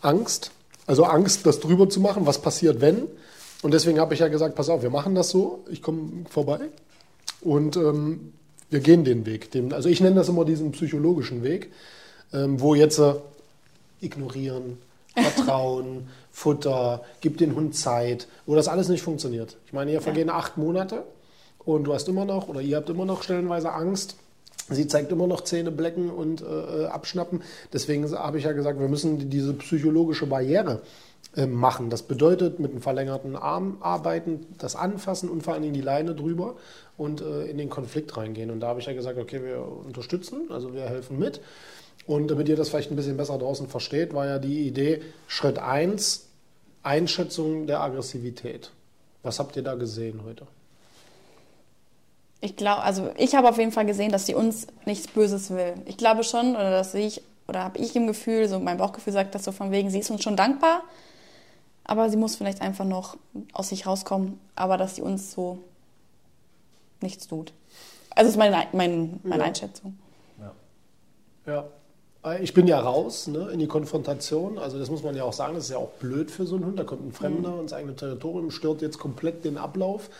Angst. 0.00 0.50
Also 0.86 1.04
Angst, 1.04 1.46
das 1.46 1.60
drüber 1.60 1.88
zu 1.88 2.00
machen, 2.00 2.26
was 2.26 2.40
passiert, 2.40 2.80
wenn. 2.80 3.06
Und 3.62 3.72
deswegen 3.72 4.00
habe 4.00 4.14
ich 4.14 4.20
ja 4.20 4.28
gesagt, 4.28 4.56
pass 4.56 4.68
auf, 4.68 4.82
wir 4.82 4.90
machen 4.90 5.14
das 5.14 5.30
so, 5.30 5.64
ich 5.70 5.82
komme 5.82 6.24
vorbei 6.28 6.58
und 7.40 7.76
ähm, 7.76 8.32
wir 8.70 8.80
gehen 8.80 9.04
den 9.04 9.24
Weg. 9.24 9.52
Den, 9.52 9.72
also 9.72 9.88
ich 9.88 10.00
nenne 10.00 10.16
das 10.16 10.28
immer 10.28 10.44
diesen 10.44 10.72
psychologischen 10.72 11.44
Weg, 11.44 11.70
ähm, 12.32 12.60
wo 12.60 12.74
jetzt 12.74 12.98
äh, 12.98 13.14
ignorieren, 14.00 14.78
vertrauen, 15.14 16.08
Futter, 16.32 17.04
gib 17.20 17.38
den 17.38 17.54
Hund 17.54 17.76
Zeit, 17.76 18.26
wo 18.46 18.56
das 18.56 18.66
alles 18.66 18.88
nicht 18.88 19.02
funktioniert. 19.02 19.56
Ich 19.66 19.72
meine, 19.72 19.92
hier 19.92 20.00
vergehen 20.00 20.30
acht 20.30 20.56
Monate 20.56 21.04
und 21.64 21.84
du 21.84 21.94
hast 21.94 22.08
immer 22.08 22.24
noch 22.24 22.48
oder 22.48 22.60
ihr 22.60 22.76
habt 22.76 22.90
immer 22.90 23.04
noch 23.04 23.22
stellenweise 23.22 23.72
Angst. 23.72 24.16
Sie 24.70 24.86
zeigt 24.86 25.10
immer 25.12 25.26
noch 25.26 25.42
Zähne 25.42 25.70
blecken 25.72 26.08
und 26.10 26.42
äh, 26.42 26.84
abschnappen. 26.86 27.42
Deswegen 27.72 28.10
habe 28.12 28.38
ich 28.38 28.44
ja 28.44 28.52
gesagt, 28.52 28.78
wir 28.78 28.88
müssen 28.88 29.18
die- 29.18 29.26
diese 29.26 29.52
psychologische 29.54 30.26
Barriere 30.26 30.82
äh, 31.36 31.46
machen. 31.46 31.90
Das 31.90 32.02
bedeutet 32.02 32.60
mit 32.60 32.70
einem 32.70 32.80
verlängerten 32.80 33.34
Arm 33.36 33.78
arbeiten, 33.80 34.46
das 34.58 34.76
anfassen 34.76 35.28
und 35.28 35.42
vor 35.42 35.54
allen 35.54 35.62
Dingen 35.62 35.74
die 35.74 35.80
Leine 35.80 36.14
drüber 36.14 36.54
und 36.96 37.20
äh, 37.22 37.46
in 37.46 37.58
den 37.58 37.70
Konflikt 37.70 38.16
reingehen. 38.16 38.50
Und 38.50 38.60
da 38.60 38.68
habe 38.68 38.80
ich 38.80 38.86
ja 38.86 38.92
gesagt, 38.92 39.18
okay, 39.18 39.42
wir 39.42 39.66
unterstützen, 39.84 40.42
also 40.50 40.72
wir 40.74 40.82
helfen 40.82 41.18
mit. 41.18 41.40
Und 42.06 42.30
damit 42.30 42.48
ihr 42.48 42.56
das 42.56 42.68
vielleicht 42.68 42.90
ein 42.90 42.96
bisschen 42.96 43.16
besser 43.16 43.38
draußen 43.38 43.66
versteht, 43.68 44.14
war 44.14 44.26
ja 44.26 44.38
die 44.38 44.66
Idee, 44.66 45.02
Schritt 45.26 45.58
1, 45.58 46.26
Einschätzung 46.82 47.66
der 47.66 47.80
Aggressivität. 47.80 48.70
Was 49.22 49.38
habt 49.38 49.56
ihr 49.56 49.62
da 49.62 49.74
gesehen 49.74 50.20
heute? 50.24 50.46
Ich 52.44 52.56
glaube, 52.56 52.82
also 52.82 53.10
ich 53.16 53.34
habe 53.36 53.48
auf 53.48 53.56
jeden 53.56 53.70
Fall 53.70 53.86
gesehen, 53.86 54.10
dass 54.10 54.26
sie 54.26 54.34
uns 54.34 54.66
nichts 54.84 55.06
Böses 55.06 55.50
will. 55.50 55.74
Ich 55.86 55.96
glaube 55.96 56.24
schon, 56.24 56.50
oder 56.56 56.72
das 56.72 56.90
sehe 56.92 57.06
ich, 57.06 57.22
oder 57.46 57.62
habe 57.62 57.78
ich 57.78 57.94
im 57.94 58.08
Gefühl, 58.08 58.48
so 58.48 58.58
mein 58.58 58.78
Bauchgefühl 58.78 59.12
sagt 59.12 59.34
das 59.34 59.44
so 59.44 59.52
von 59.52 59.70
wegen, 59.70 59.90
sie 59.90 60.00
ist 60.00 60.10
uns 60.10 60.24
schon 60.24 60.36
dankbar, 60.36 60.82
aber 61.84 62.10
sie 62.10 62.16
muss 62.16 62.34
vielleicht 62.34 62.60
einfach 62.60 62.84
noch 62.84 63.16
aus 63.52 63.68
sich 63.68 63.86
rauskommen, 63.86 64.40
aber 64.56 64.76
dass 64.76 64.96
sie 64.96 65.02
uns 65.02 65.30
so 65.32 65.58
nichts 67.00 67.28
tut. 67.28 67.52
Also 68.10 68.28
ist 68.30 68.36
meine, 68.36 68.66
mein, 68.72 69.20
meine 69.22 69.42
Ja. 69.42 69.48
Einschätzung. 69.48 69.96
Ja. 71.46 71.64
Äh, 72.24 72.42
Ich 72.42 72.54
bin 72.54 72.66
ja 72.66 72.80
raus 72.80 73.28
ne, 73.28 73.50
in 73.52 73.60
die 73.60 73.66
Konfrontation. 73.68 74.58
Also 74.58 74.78
das 74.78 74.90
muss 74.90 75.02
man 75.04 75.14
ja 75.14 75.24
auch 75.24 75.32
sagen, 75.32 75.54
das 75.54 75.64
ist 75.64 75.70
ja 75.70 75.78
auch 75.78 75.90
blöd 76.00 76.30
für 76.30 76.46
so 76.46 76.56
einen 76.56 76.66
Hund. 76.66 76.78
Da 76.78 76.84
kommt 76.84 77.06
ein 77.06 77.12
Fremder 77.12 77.60
ins 77.60 77.72
eigene 77.72 77.94
Territorium, 77.96 78.50
stört 78.50 78.82
jetzt 78.82 78.98
komplett 78.98 79.44
den 79.44 79.56
Ablauf. 79.58 80.10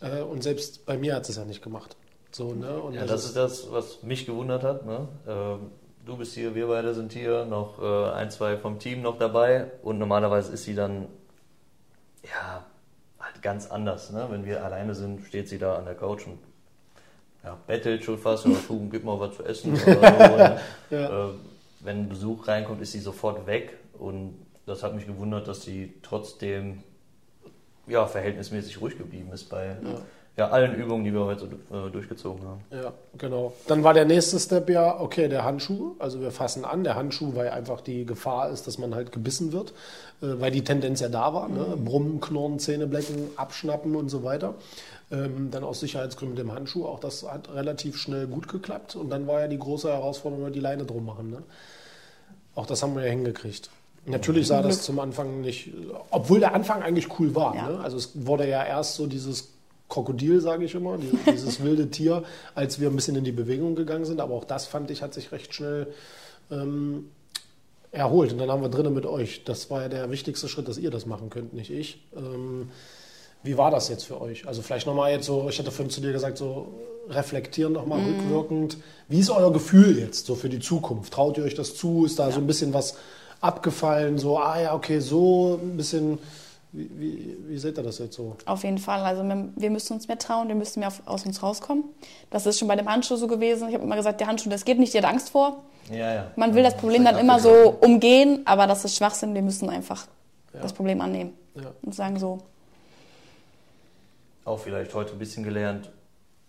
Äh, 0.00 0.20
Und 0.22 0.42
selbst 0.42 0.86
bei 0.86 0.96
mir 0.96 1.14
hat 1.14 1.28
es 1.28 1.36
ja 1.36 1.44
nicht 1.44 1.62
gemacht. 1.62 1.96
So, 2.32 2.54
ne? 2.54 2.80
Und 2.80 2.94
Ja, 2.94 3.06
das 3.06 3.24
ist 3.24 3.36
das, 3.36 3.70
was 3.72 4.02
mich 4.02 4.26
gewundert 4.26 4.62
hat. 4.62 4.86
Ne? 4.86 5.08
Ähm, 5.26 5.70
Du 6.06 6.16
bist 6.16 6.34
hier, 6.34 6.54
wir 6.54 6.66
beide 6.66 6.94
sind 6.94 7.12
hier, 7.12 7.44
noch 7.44 7.80
äh, 7.80 8.10
ein, 8.12 8.30
zwei 8.30 8.56
vom 8.56 8.78
Team 8.78 9.02
noch 9.02 9.18
dabei 9.18 9.70
und 9.82 9.98
normalerweise 9.98 10.50
ist 10.52 10.64
sie 10.64 10.74
dann 10.74 11.06
ja 12.24 12.64
halt 13.20 13.42
ganz 13.42 13.70
anders. 13.70 14.10
Ne? 14.10 14.26
Wenn 14.30 14.46
wir 14.46 14.64
alleine 14.64 14.94
sind, 14.94 15.24
steht 15.26 15.48
sie 15.50 15.58
da 15.58 15.76
an 15.76 15.84
der 15.84 15.94
Couch 15.94 16.26
und 16.26 16.38
ja, 17.44 17.56
bettelt 17.66 18.02
schon 18.02 18.18
fast 18.18 18.46
oder 18.46 18.56
du, 18.66 18.88
gib 18.90 19.04
mal 19.04 19.20
was 19.20 19.36
zu 19.36 19.44
essen 19.44 19.74
oder 19.74 20.28
so. 20.30 20.36
Ne? 20.36 20.60
Ja. 20.90 21.28
äh, 21.28 21.32
wenn 21.80 22.08
Besuch 22.08 22.48
reinkommt, 22.48 22.80
ist 22.80 22.92
sie 22.92 23.00
sofort 23.00 23.46
weg 23.46 23.76
und 23.98 24.34
das 24.66 24.82
hat 24.82 24.94
mich 24.94 25.06
gewundert, 25.06 25.48
dass 25.48 25.62
sie 25.62 25.94
trotzdem 26.02 26.82
ja, 27.86 28.06
verhältnismäßig 28.06 28.80
ruhig 28.80 28.96
geblieben 28.96 29.30
ist 29.32 29.48
bei 29.48 29.76
ja. 30.36 30.48
allen 30.48 30.74
Übungen, 30.74 31.04
die 31.04 31.12
wir 31.12 31.24
heute 31.24 31.46
äh, 31.46 31.90
durchgezogen 31.90 32.42
haben. 32.46 32.60
Ja, 32.70 32.92
genau. 33.18 33.52
Dann 33.66 33.84
war 33.84 33.94
der 33.94 34.04
nächste 34.04 34.38
Step 34.38 34.70
ja, 34.70 35.00
okay, 35.00 35.28
der 35.28 35.44
Handschuh. 35.44 35.94
Also 35.98 36.20
wir 36.20 36.30
fassen 36.30 36.64
an, 36.64 36.84
der 36.84 36.94
Handschuh, 36.94 37.34
weil 37.34 37.50
einfach 37.50 37.80
die 37.80 38.06
Gefahr 38.06 38.50
ist, 38.50 38.66
dass 38.66 38.78
man 38.78 38.94
halt 38.94 39.12
gebissen 39.12 39.52
wird, 39.52 39.70
äh, 40.22 40.40
weil 40.40 40.50
die 40.50 40.64
Tendenz 40.64 41.00
ja 41.00 41.08
da 41.08 41.34
war. 41.34 41.48
Ne? 41.48 41.76
Brummen, 41.76 42.20
Knurren, 42.20 42.58
Zähne 42.58 42.86
blecken, 42.86 43.30
abschnappen 43.36 43.94
und 43.96 44.08
so 44.08 44.22
weiter. 44.24 44.54
Ähm, 45.10 45.50
dann 45.50 45.64
aus 45.64 45.80
Sicherheitsgründen 45.80 46.36
mit 46.36 46.46
dem 46.46 46.54
Handschuh. 46.54 46.86
Auch 46.86 47.00
das 47.00 47.28
hat 47.28 47.52
relativ 47.52 47.96
schnell 47.96 48.26
gut 48.26 48.48
geklappt. 48.48 48.96
Und 48.96 49.10
dann 49.10 49.26
war 49.26 49.40
ja 49.40 49.48
die 49.48 49.58
große 49.58 49.88
Herausforderung, 49.88 50.52
die 50.52 50.60
Leine 50.60 50.84
drum 50.84 51.04
machen. 51.04 51.30
Ne? 51.30 51.42
Auch 52.54 52.66
das 52.66 52.82
haben 52.82 52.94
wir 52.94 53.04
ja 53.04 53.10
hingekriegt. 53.10 53.70
Natürlich 54.06 54.46
sah 54.46 54.62
das 54.62 54.82
zum 54.82 54.98
Anfang 54.98 55.42
nicht, 55.42 55.70
obwohl 56.10 56.40
der 56.40 56.54
Anfang 56.54 56.82
eigentlich 56.82 57.18
cool 57.18 57.34
war. 57.34 57.54
Ja. 57.54 57.68
Ne? 57.68 57.80
Also 57.80 57.96
es 57.96 58.10
wurde 58.14 58.48
ja 58.48 58.64
erst 58.64 58.94
so 58.94 59.06
dieses 59.06 59.52
Krokodil, 59.88 60.40
sage 60.40 60.64
ich 60.64 60.74
immer, 60.74 60.96
dieses, 60.96 61.18
dieses 61.26 61.62
wilde 61.62 61.90
Tier, 61.90 62.22
als 62.54 62.80
wir 62.80 62.88
ein 62.88 62.96
bisschen 62.96 63.16
in 63.16 63.24
die 63.24 63.32
Bewegung 63.32 63.74
gegangen 63.74 64.04
sind. 64.04 64.20
Aber 64.20 64.34
auch 64.34 64.44
das 64.44 64.66
fand 64.66 64.90
ich, 64.90 65.02
hat 65.02 65.12
sich 65.12 65.32
recht 65.32 65.54
schnell 65.54 65.88
ähm, 66.50 67.10
erholt. 67.92 68.32
Und 68.32 68.38
dann 68.38 68.50
haben 68.50 68.62
wir 68.62 68.68
drinnen 68.70 68.94
mit 68.94 69.04
euch. 69.06 69.44
Das 69.44 69.70
war 69.70 69.82
ja 69.82 69.88
der 69.88 70.10
wichtigste 70.10 70.48
Schritt, 70.48 70.68
dass 70.68 70.78
ihr 70.78 70.90
das 70.90 71.06
machen 71.06 71.28
könnt, 71.28 71.52
nicht 71.52 71.70
ich. 71.70 72.02
Ähm, 72.16 72.70
wie 73.42 73.56
war 73.56 73.70
das 73.70 73.88
jetzt 73.88 74.04
für 74.04 74.20
euch? 74.20 74.46
Also 74.46 74.62
vielleicht 74.62 74.86
nochmal 74.86 75.12
jetzt 75.12 75.26
so, 75.26 75.48
ich 75.48 75.58
hatte 75.58 75.70
vorhin 75.70 75.90
zu 75.90 76.00
dir 76.00 76.12
gesagt, 76.12 76.38
so 76.38 76.74
reflektieren 77.08 77.72
nochmal 77.72 78.00
rückwirkend. 78.00 78.76
Wie 79.08 79.18
ist 79.18 79.30
euer 79.30 79.52
Gefühl 79.52 79.98
jetzt 79.98 80.26
so 80.26 80.34
für 80.34 80.48
die 80.48 80.60
Zukunft? 80.60 81.12
Traut 81.12 81.38
ihr 81.38 81.44
euch 81.44 81.54
das 81.54 81.74
zu? 81.74 82.04
Ist 82.04 82.18
da 82.18 82.30
so 82.30 82.38
ein 82.38 82.46
bisschen 82.46 82.74
was 82.74 82.96
abgefallen? 83.40 84.18
So, 84.18 84.38
ah 84.38 84.60
ja, 84.60 84.74
okay, 84.74 85.00
so 85.00 85.58
ein 85.62 85.76
bisschen, 85.76 86.18
wie, 86.72 86.90
wie, 86.98 87.36
wie 87.48 87.58
seht 87.58 87.76
ihr 87.78 87.82
das 87.82 87.98
jetzt 87.98 88.16
so? 88.16 88.36
Auf 88.46 88.62
jeden 88.64 88.78
Fall. 88.78 89.00
Also 89.02 89.22
wir- 89.24 89.48
wir 89.56 89.70
müssen 89.70 89.94
uns 89.94 90.06
mehr 90.08 90.18
trauen, 90.18 90.48
wir 90.48 90.54
müssen 90.54 90.80
mehr 90.80 90.88
auf, 90.88 91.02
aus 91.06 91.24
uns 91.26 91.42
rauskommen. 91.42 91.84
Das 92.30 92.46
ist 92.46 92.58
schon 92.58 92.68
bei 92.68 92.76
dem 92.76 92.88
Handschuh 92.88 93.16
so 93.16 93.26
gewesen. 93.26 93.68
Ich 93.68 93.74
habe 93.74 93.84
immer 93.84 93.96
gesagt, 93.96 94.20
der 94.20 94.26
Handschuh, 94.28 94.50
das 94.50 94.64
geht 94.64 94.78
nicht, 94.78 94.94
der 94.94 95.02
hat 95.02 95.10
Angst 95.10 95.30
vor. 95.30 95.62
Ja, 95.90 96.14
ja. 96.14 96.30
Man 96.36 96.54
will 96.54 96.62
das 96.62 96.76
Problem 96.76 97.04
dann 97.04 97.18
immer 97.18 97.40
so 97.40 97.50
umgehen, 97.80 98.42
aber 98.44 98.66
das 98.68 98.84
ist 98.84 98.96
Schwachsinn. 98.96 99.34
Wir 99.34 99.42
müssen 99.42 99.68
einfach 99.68 100.06
das 100.52 100.72
Problem 100.72 101.00
annehmen 101.00 101.32
Ja. 101.54 101.72
und 101.82 101.94
sagen 101.94 102.18
so, 102.18 102.38
Auch 104.44 104.58
vielleicht 104.58 104.94
heute 104.94 105.12
ein 105.12 105.18
bisschen 105.18 105.42
gelernt, 105.44 105.90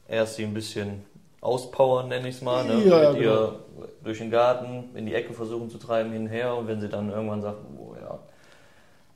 erst 0.08 0.36
sie 0.36 0.43
ein 0.43 0.54
bisschen 0.54 1.04
auspowern, 1.41 2.08
nenne 2.08 2.27
ich 2.30 2.36
es 2.36 2.41
mal. 2.41 2.63
Ne? 2.65 2.84
Ja, 2.86 3.12
Mit 3.12 3.19
genau. 3.19 3.34
ihr 3.34 3.56
durch 4.04 4.19
den 4.19 4.32
Garten 4.32 4.89
in 4.95 5.06
die 5.06 5.13
Ecke 5.15 5.34
versuchen 5.34 5.69
zu 5.69 5.77
treiben, 5.77 6.12
hinher. 6.12 6.56
Und 6.56 6.67
wenn 6.67 6.80
sie 6.80 6.88
dann 6.89 7.10
irgendwann 7.12 7.41
sagt, 7.41 7.58
oh 7.77 7.95
ja, 7.99 8.19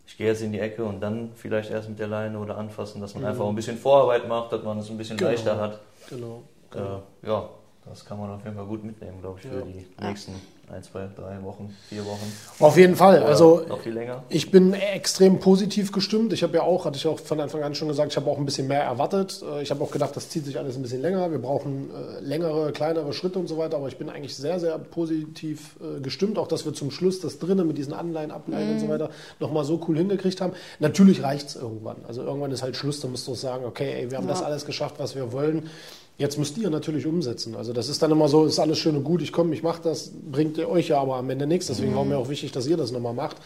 ich 0.07 0.17
gehe 0.17 0.27
jetzt 0.27 0.41
in 0.41 0.51
die 0.51 0.59
Ecke 0.59 0.83
und 0.83 0.99
dann 1.01 1.31
vielleicht 1.35 1.71
erst 1.71 1.87
mit 1.89 1.99
der 1.99 2.07
Leine 2.07 2.37
oder 2.39 2.57
anfassen, 2.57 2.99
dass 3.01 3.13
man 3.13 3.23
Mhm. 3.23 3.29
einfach 3.29 3.47
ein 3.47 3.55
bisschen 3.55 3.77
Vorarbeit 3.77 4.27
macht, 4.27 4.51
dass 4.51 4.63
man 4.63 4.79
es 4.79 4.89
ein 4.89 4.97
bisschen 4.97 5.17
Genau. 5.17 5.29
leichter 5.31 5.57
hat. 5.59 5.79
Genau. 6.09 6.41
genau. 6.71 7.01
Äh, 7.23 7.27
ja, 7.27 7.49
das 7.87 8.05
kann 8.05 8.19
man 8.19 8.31
auf 8.31 8.43
jeden 8.43 8.55
Fall 8.55 8.65
gut 8.65 8.83
mitnehmen, 8.83 9.19
glaube 9.21 9.39
ich, 9.41 9.47
für 9.47 9.59
Ja. 9.59 9.61
die 9.65 9.85
nächsten 10.05 10.33
ein, 10.71 10.81
zwei, 10.81 11.07
drei 11.15 11.43
Wochen, 11.43 11.71
vier 11.89 12.03
Wochen. 12.05 12.25
Auf 12.59 12.75
jeden 12.75 12.95
Fall. 12.95 13.17
Oder 13.19 13.27
Also 13.27 13.61
noch 13.69 13.81
viel 13.81 13.93
länger. 13.93 14.23
Ich 14.29 14.49
bin 14.49 14.73
extrem 14.73 15.39
positiv 15.39 15.91
gestimmt. 15.91 16.33
Ich 16.33 16.41
habe 16.41 16.55
ja 16.55 16.63
auch, 16.63 16.85
hatte 16.85 16.97
ich 16.97 17.05
auch 17.05 17.19
von 17.19 17.39
Anfang 17.39 17.61
an 17.61 17.75
schon 17.75 17.87
gesagt, 17.87 18.11
ich 18.11 18.17
habe 18.17 18.27
auch 18.31 18.39
ein 18.39 18.45
bisschen 18.45 18.67
mehr 18.67 18.81
erwartet. 18.81 19.43
Äh, 19.47 19.61
Ich 19.61 19.69
habe 19.69 19.83
auch 19.83 19.91
gedacht, 19.91 20.15
das 20.15 20.29
zieht 20.29 20.43
sich 20.45 20.57
alles 20.57 20.75
ein 20.75 20.81
bisschen 20.81 21.03
länger. 21.03 21.29
Wir 21.29 21.37
brauchen 21.37 21.91
äh, 21.91 22.19
längere, 22.21 22.71
kleinere 22.71 23.13
Schritte 23.13 23.37
und 23.37 23.45
so 23.47 23.59
weiter. 23.59 23.77
Aber 23.77 23.89
ich 23.89 23.97
bin 23.97 24.09
eigentlich 24.09 24.35
sehr, 24.35 24.59
sehr 24.59 24.79
positiv 24.79 25.75
äh, 25.79 26.01
gestimmt. 26.01 26.39
Auch, 26.39 26.47
dass 26.47 26.65
wir 26.65 26.73
zum 26.73 26.89
Schluss 26.89 27.19
das 27.19 27.37
drinnen 27.37 27.67
mit 27.67 27.77
diesen 27.77 27.93
Anleihen, 27.93 28.31
Ableihen 28.31 28.71
und 28.73 28.79
so 28.79 28.89
weiter 28.89 29.11
nochmal 29.39 29.65
so 29.65 29.79
cool 29.87 29.97
hingekriegt 29.97 30.41
haben. 30.41 30.53
Natürlich 30.79 31.21
reicht 31.21 31.49
es 31.49 31.55
irgendwann. 31.57 31.97
Also 32.07 32.23
irgendwann 32.23 32.49
ist 32.51 32.63
halt 32.63 32.75
Schluss. 32.75 32.99
Da 33.01 33.07
musst 33.07 33.27
du 33.27 33.33
auch 33.33 33.35
sagen, 33.35 33.65
okay, 33.65 33.93
ey, 34.01 34.09
wir 34.09 34.17
haben 34.17 34.25
Ja. 34.27 34.33
das 34.33 34.41
alles 34.41 34.65
geschafft, 34.65 34.95
was 34.97 35.13
wir 35.15 35.31
wollen. 35.31 35.69
Jetzt 36.17 36.37
müsst 36.37 36.57
ihr 36.57 36.69
natürlich 36.69 37.05
umsetzen. 37.05 37.55
Also 37.55 37.73
das 37.73 37.89
ist 37.89 38.01
dann 38.01 38.11
immer 38.11 38.29
so, 38.29 38.45
ist 38.45 38.59
alles 38.59 38.79
schön 38.79 38.95
und 38.95 39.03
gut, 39.03 39.21
ich 39.21 39.33
komme, 39.33 39.53
ich 39.53 39.63
mache 39.63 39.81
das, 39.81 40.11
bringt 40.31 40.57
ihr 40.57 40.69
euch 40.69 40.87
ja 40.87 41.01
aber 41.01 41.15
am 41.15 41.29
Ende 41.29 41.45
nichts. 41.45 41.67
Deswegen 41.67 41.93
war 41.95 42.05
mir 42.05 42.17
auch 42.17 42.29
wichtig, 42.29 42.53
dass 42.53 42.67
ihr 42.67 42.77
das 42.77 42.91
nochmal 42.91 43.13
macht. 43.13 43.37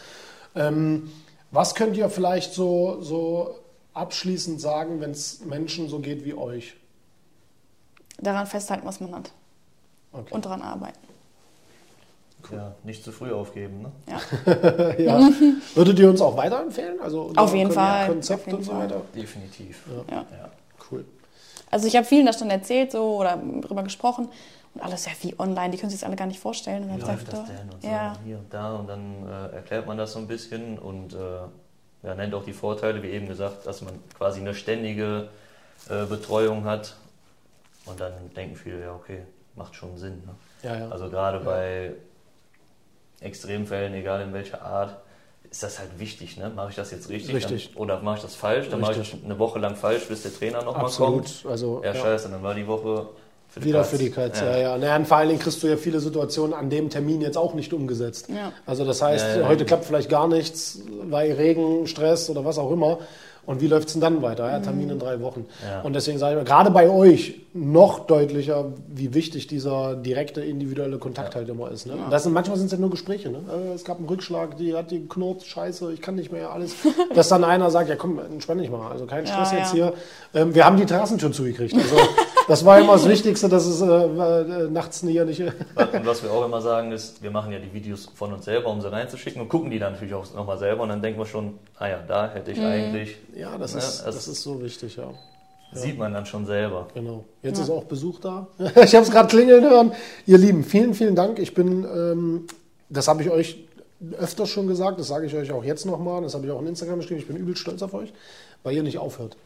Ähm, 0.54 1.10
was 1.50 1.74
könnt 1.74 1.96
ihr 1.96 2.08
vielleicht 2.08 2.52
so, 2.54 2.98
so 3.00 3.56
abschließend 3.92 4.60
sagen, 4.60 5.00
wenn 5.00 5.10
es 5.10 5.44
Menschen 5.44 5.88
so 5.88 5.98
geht 5.98 6.24
wie 6.24 6.34
euch? 6.34 6.74
Daran 8.18 8.46
festhalten, 8.46 8.86
was 8.86 9.00
man 9.00 9.16
hat. 9.16 9.32
Okay. 10.12 10.32
Und 10.32 10.44
daran 10.44 10.62
arbeiten. 10.62 10.98
Ja, 12.52 12.74
nicht 12.84 13.04
zu 13.04 13.12
früh 13.12 13.32
aufgeben. 13.32 13.82
Ne? 13.82 13.92
Ja. 14.08 14.94
ja. 14.98 15.30
Würdet 15.74 15.98
ihr 15.98 16.08
uns 16.08 16.20
auch 16.20 16.36
weiterempfehlen? 16.36 17.00
Also 17.00 17.32
Auf 17.36 17.54
jeden 17.54 17.70
Fall. 17.70 18.08
Konzept 18.08 18.40
Auf 18.40 18.46
jeden 18.46 18.58
und 18.58 18.64
so 18.64 18.72
Fall. 18.72 18.84
weiter? 18.84 19.02
Definitiv. 19.14 19.84
Ja. 20.08 20.16
Ja. 20.16 20.50
Cool. 20.90 21.04
Also 21.70 21.86
ich 21.86 21.96
habe 21.96 22.04
vielen 22.06 22.26
das 22.26 22.38
schon 22.38 22.50
erzählt 22.50 22.92
so 22.92 23.16
oder 23.16 23.36
drüber 23.36 23.82
gesprochen 23.82 24.28
und 24.74 24.82
alles 24.82 25.06
ja 25.06 25.12
wie 25.22 25.38
online, 25.38 25.70
die 25.70 25.78
können 25.78 25.90
sich 25.90 26.00
das 26.00 26.06
alle 26.06 26.16
gar 26.16 26.26
nicht 26.26 26.40
vorstellen. 26.40 26.84
Und 26.84 26.90
dann 26.90 26.98
Wie 26.98 27.06
läuft 27.06 27.22
ich 27.22 27.28
das 27.28 27.46
denn? 27.46 27.70
Und 27.70 27.82
so 27.82 27.88
ja, 27.88 28.16
hier 28.24 28.38
und 28.38 28.52
da. 28.52 28.74
Und 28.74 28.88
dann 28.88 29.28
äh, 29.28 29.56
erklärt 29.56 29.86
man 29.86 29.96
das 29.98 30.12
so 30.12 30.18
ein 30.18 30.26
bisschen 30.26 30.78
und 30.78 31.14
äh, 31.14 32.06
ja, 32.06 32.14
nennt 32.14 32.34
auch 32.34 32.44
die 32.44 32.52
Vorteile, 32.52 33.02
wie 33.02 33.08
eben 33.08 33.26
gesagt, 33.26 33.66
dass 33.66 33.82
man 33.82 33.94
quasi 34.16 34.40
eine 34.40 34.54
ständige 34.54 35.28
äh, 35.88 36.06
Betreuung 36.06 36.64
hat. 36.64 36.96
Und 37.86 38.00
dann 38.00 38.12
denken 38.36 38.56
viele, 38.56 38.80
ja, 38.82 38.92
okay, 38.94 39.22
macht 39.56 39.74
schon 39.74 39.96
Sinn. 39.98 40.22
Ne? 40.24 40.68
Ja, 40.68 40.76
ja. 40.76 40.88
Also 40.88 41.10
gerade 41.10 41.40
bei 41.40 41.92
Extremfällen, 43.20 43.94
egal 43.94 44.22
in 44.22 44.32
welcher 44.32 44.62
Art, 44.62 44.96
ist 45.50 45.62
das 45.62 45.78
halt 45.78 45.98
wichtig. 45.98 46.36
Ne? 46.36 46.50
Mache 46.54 46.70
ich 46.70 46.76
das 46.76 46.90
jetzt 46.92 47.08
richtig? 47.08 47.34
Richtig. 47.34 47.70
Dann, 47.74 47.82
oder 47.82 48.00
mache 48.02 48.16
ich 48.18 48.22
das 48.22 48.34
falsch? 48.36 48.68
Dann 48.70 48.80
mache 48.80 49.00
ich 49.00 49.16
eine 49.24 49.38
Woche 49.38 49.58
lang 49.58 49.74
falsch, 49.76 50.06
bis 50.06 50.22
der 50.22 50.32
Trainer 50.32 50.62
nochmal 50.62 50.84
Absolut. 50.84 51.24
kommt. 51.24 51.46
Also, 51.50 51.80
Ja, 51.84 51.92
ja. 51.92 52.00
scheiße, 52.00 52.28
dann 52.28 52.42
war 52.42 52.54
die 52.54 52.66
Woche 52.66 53.08
für 53.48 53.58
die 53.58 53.66
Wieder 53.66 53.80
Katz. 53.80 53.88
für 53.90 53.98
die 53.98 54.10
Katz, 54.10 54.40
ja, 54.40 54.56
ja. 54.56 54.78
Naja, 54.78 54.94
und 54.94 55.08
vor 55.08 55.16
allen 55.16 55.28
Dingen 55.30 55.40
kriegst 55.40 55.60
du 55.60 55.66
ja 55.66 55.76
viele 55.76 55.98
Situationen 55.98 56.54
an 56.54 56.70
dem 56.70 56.88
Termin 56.88 57.20
jetzt 57.20 57.36
auch 57.36 57.54
nicht 57.54 57.72
umgesetzt. 57.72 58.28
Ja. 58.28 58.52
Also 58.64 58.84
das 58.84 59.02
heißt, 59.02 59.26
Ja, 59.26 59.40
ja. 59.40 59.48
heute 59.48 59.64
klappt 59.64 59.84
vielleicht 59.86 60.08
gar 60.08 60.28
nichts, 60.28 60.82
weil 61.08 61.32
Regen, 61.32 61.88
Stress 61.88 62.30
oder 62.30 62.44
was 62.44 62.58
auch 62.58 62.70
immer. 62.70 63.00
Und 63.46 63.60
wie 63.60 63.66
läuft 63.66 63.88
es 63.88 63.94
denn 63.94 64.02
dann 64.02 64.22
weiter? 64.22 64.48
Ja, 64.50 64.60
Termin 64.60 64.90
in 64.90 64.98
drei 64.98 65.20
Wochen. 65.20 65.46
Ja. 65.68 65.80
Und 65.82 65.94
deswegen 65.94 66.18
sage 66.18 66.32
ich 66.34 66.38
mal, 66.38 66.44
gerade 66.44 66.70
bei 66.70 66.88
euch 66.88 67.40
noch 67.52 68.06
deutlicher, 68.06 68.66
wie 68.88 69.12
wichtig 69.14 69.46
dieser 69.48 69.96
direkte, 69.96 70.40
individuelle 70.40 70.98
Kontakt 70.98 71.34
halt 71.34 71.48
immer 71.48 71.70
ist. 71.70 71.86
Ne? 71.86 71.94
Das 72.10 72.22
sind, 72.22 72.32
manchmal 72.32 72.56
sind 72.58 72.66
es 72.66 72.72
ja 72.72 72.78
nur 72.78 72.90
Gespräche. 72.90 73.28
Ne? 73.30 73.38
Äh, 73.52 73.74
Es 73.74 73.84
gab 73.84 73.98
einen 73.98 74.06
Rückschlag, 74.08 74.56
die 74.56 74.74
hat 74.74 74.90
die 74.92 75.06
knurrt, 75.08 75.42
scheiße, 75.42 75.92
ich 75.92 76.00
kann 76.00 76.14
nicht 76.14 76.30
mehr 76.30 76.52
alles. 76.52 76.74
Dass 77.14 77.28
dann 77.28 77.42
einer 77.42 77.70
sagt, 77.70 77.88
ja 77.88 77.96
komm, 77.96 78.18
entspann 78.20 78.58
dich 78.58 78.70
mal. 78.70 78.90
Also 78.92 79.06
kein 79.06 79.24
Ja, 79.26 79.32
Stress 79.32 79.52
jetzt 79.52 79.74
ja. 79.74 79.92
hier. 80.32 80.40
Ähm, 80.42 80.54
wir 80.54 80.64
haben 80.64 80.76
die 80.76 80.86
Terrassentür 80.86 81.32
zugekriegt. 81.32 81.74
Also 81.74 81.96
das 82.50 82.64
war 82.64 82.78
immer 82.78 82.92
das 82.92 83.08
Wichtigste, 83.08 83.48
dass 83.48 83.64
es 83.66 83.80
äh, 83.80 83.86
äh, 83.86 84.68
nachts 84.70 85.00
hier 85.00 85.24
nicht... 85.24 85.40
Und 85.40 86.06
was 86.06 86.22
wir 86.22 86.30
auch 86.30 86.44
immer 86.44 86.60
sagen 86.60 86.92
ist, 86.92 87.22
wir 87.22 87.30
machen 87.30 87.52
ja 87.52 87.58
die 87.58 87.72
Videos 87.72 88.08
von 88.14 88.32
uns 88.32 88.44
selber, 88.44 88.68
um 88.70 88.80
sie 88.80 88.90
reinzuschicken 88.92 89.40
und 89.40 89.48
gucken 89.48 89.70
die 89.70 89.78
dann 89.78 89.92
natürlich 89.94 90.14
auch 90.14 90.24
nochmal 90.34 90.58
selber 90.58 90.82
und 90.82 90.90
dann 90.90 91.00
denken 91.00 91.18
wir 91.20 91.26
schon, 91.26 91.54
ah 91.78 91.88
ja, 91.88 91.98
da 92.06 92.30
hätte 92.32 92.50
ich 92.52 92.58
Mhm. 92.58 92.64
eigentlich, 92.66 93.16
ja, 93.34 93.56
das, 93.56 93.72
Ja, 93.72 93.78
ist, 93.78 94.04
das- 94.04 94.14
das 94.16 94.28
ist 94.28 94.42
so 94.42 94.60
wichtig, 94.62 94.96
ja. 94.96 95.04
sieht 95.72 95.96
man 95.98 96.12
dann 96.12 96.26
schon 96.26 96.44
selber. 96.46 96.88
Genau. 96.94 97.24
Jetzt 97.42 97.58
ist 97.60 97.70
auch 97.70 97.84
Besuch 97.84 98.20
da. 98.20 98.46
Ich 98.58 98.94
habe 98.94 99.04
es 99.04 99.10
gerade 99.10 99.28
klingeln 99.28 99.62
hören. 99.64 99.92
Ihr 100.26 100.38
Lieben, 100.38 100.64
vielen, 100.64 100.94
vielen 100.94 101.14
Dank. 101.16 101.38
Ich 101.38 101.54
bin, 101.54 101.84
ähm, 101.84 102.46
das 102.88 103.06
habe 103.08 103.22
ich 103.22 103.30
euch 103.30 103.64
öfters 104.18 104.48
schon 104.48 104.66
gesagt, 104.66 104.98
das 104.98 105.08
sage 105.08 105.26
ich 105.26 105.34
euch 105.34 105.52
auch 105.52 105.62
jetzt 105.62 105.84
nochmal, 105.86 106.22
das 106.22 106.34
habe 106.34 106.46
ich 106.46 106.50
auch 106.52 106.60
in 106.60 106.66
Instagram 106.68 106.98
geschrieben, 107.00 107.20
ich 107.20 107.26
bin 107.28 107.36
übel 107.36 107.56
stolz 107.56 107.82
auf 107.82 107.94
euch, 107.94 108.12
weil 108.62 108.74
ihr 108.74 108.82
nicht 108.82 108.98
aufhört. 108.98 109.36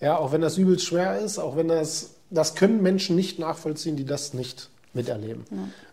Ja, 0.00 0.16
auch 0.18 0.30
wenn 0.32 0.40
das 0.40 0.56
übelst 0.56 0.84
schwer 0.86 1.18
ist, 1.18 1.38
auch 1.38 1.56
wenn 1.56 1.66
das, 1.68 2.14
das 2.30 2.54
können 2.54 2.82
Menschen 2.82 3.16
nicht 3.16 3.38
nachvollziehen, 3.38 3.96
die 3.96 4.04
das 4.04 4.34
nicht 4.34 4.68
miterleben. 4.94 5.44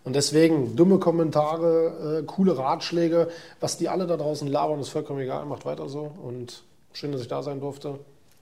Und 0.03 0.15
deswegen, 0.15 0.75
dumme 0.75 0.99
Kommentare, 0.99 2.21
äh, 2.21 2.25
coole 2.25 2.57
Ratschläge, 2.57 3.29
was 3.59 3.77
die 3.77 3.89
alle 3.89 4.07
da 4.07 4.17
draußen 4.17 4.47
labern, 4.47 4.79
ist 4.79 4.89
vollkommen 4.89 5.19
egal, 5.19 5.45
macht 5.45 5.65
weiter 5.65 5.89
so 5.89 6.11
und 6.23 6.63
schön, 6.93 7.11
dass 7.11 7.21
ich 7.21 7.27
da 7.27 7.43
sein 7.43 7.59
durfte. 7.59 7.99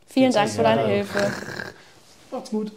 vielen 0.07 0.31
Dank 0.31 0.49
für 0.49 0.63
deine 0.63 0.85
Hilfe. 0.87 1.31
Macht's 2.31 2.51
gut. 2.51 2.71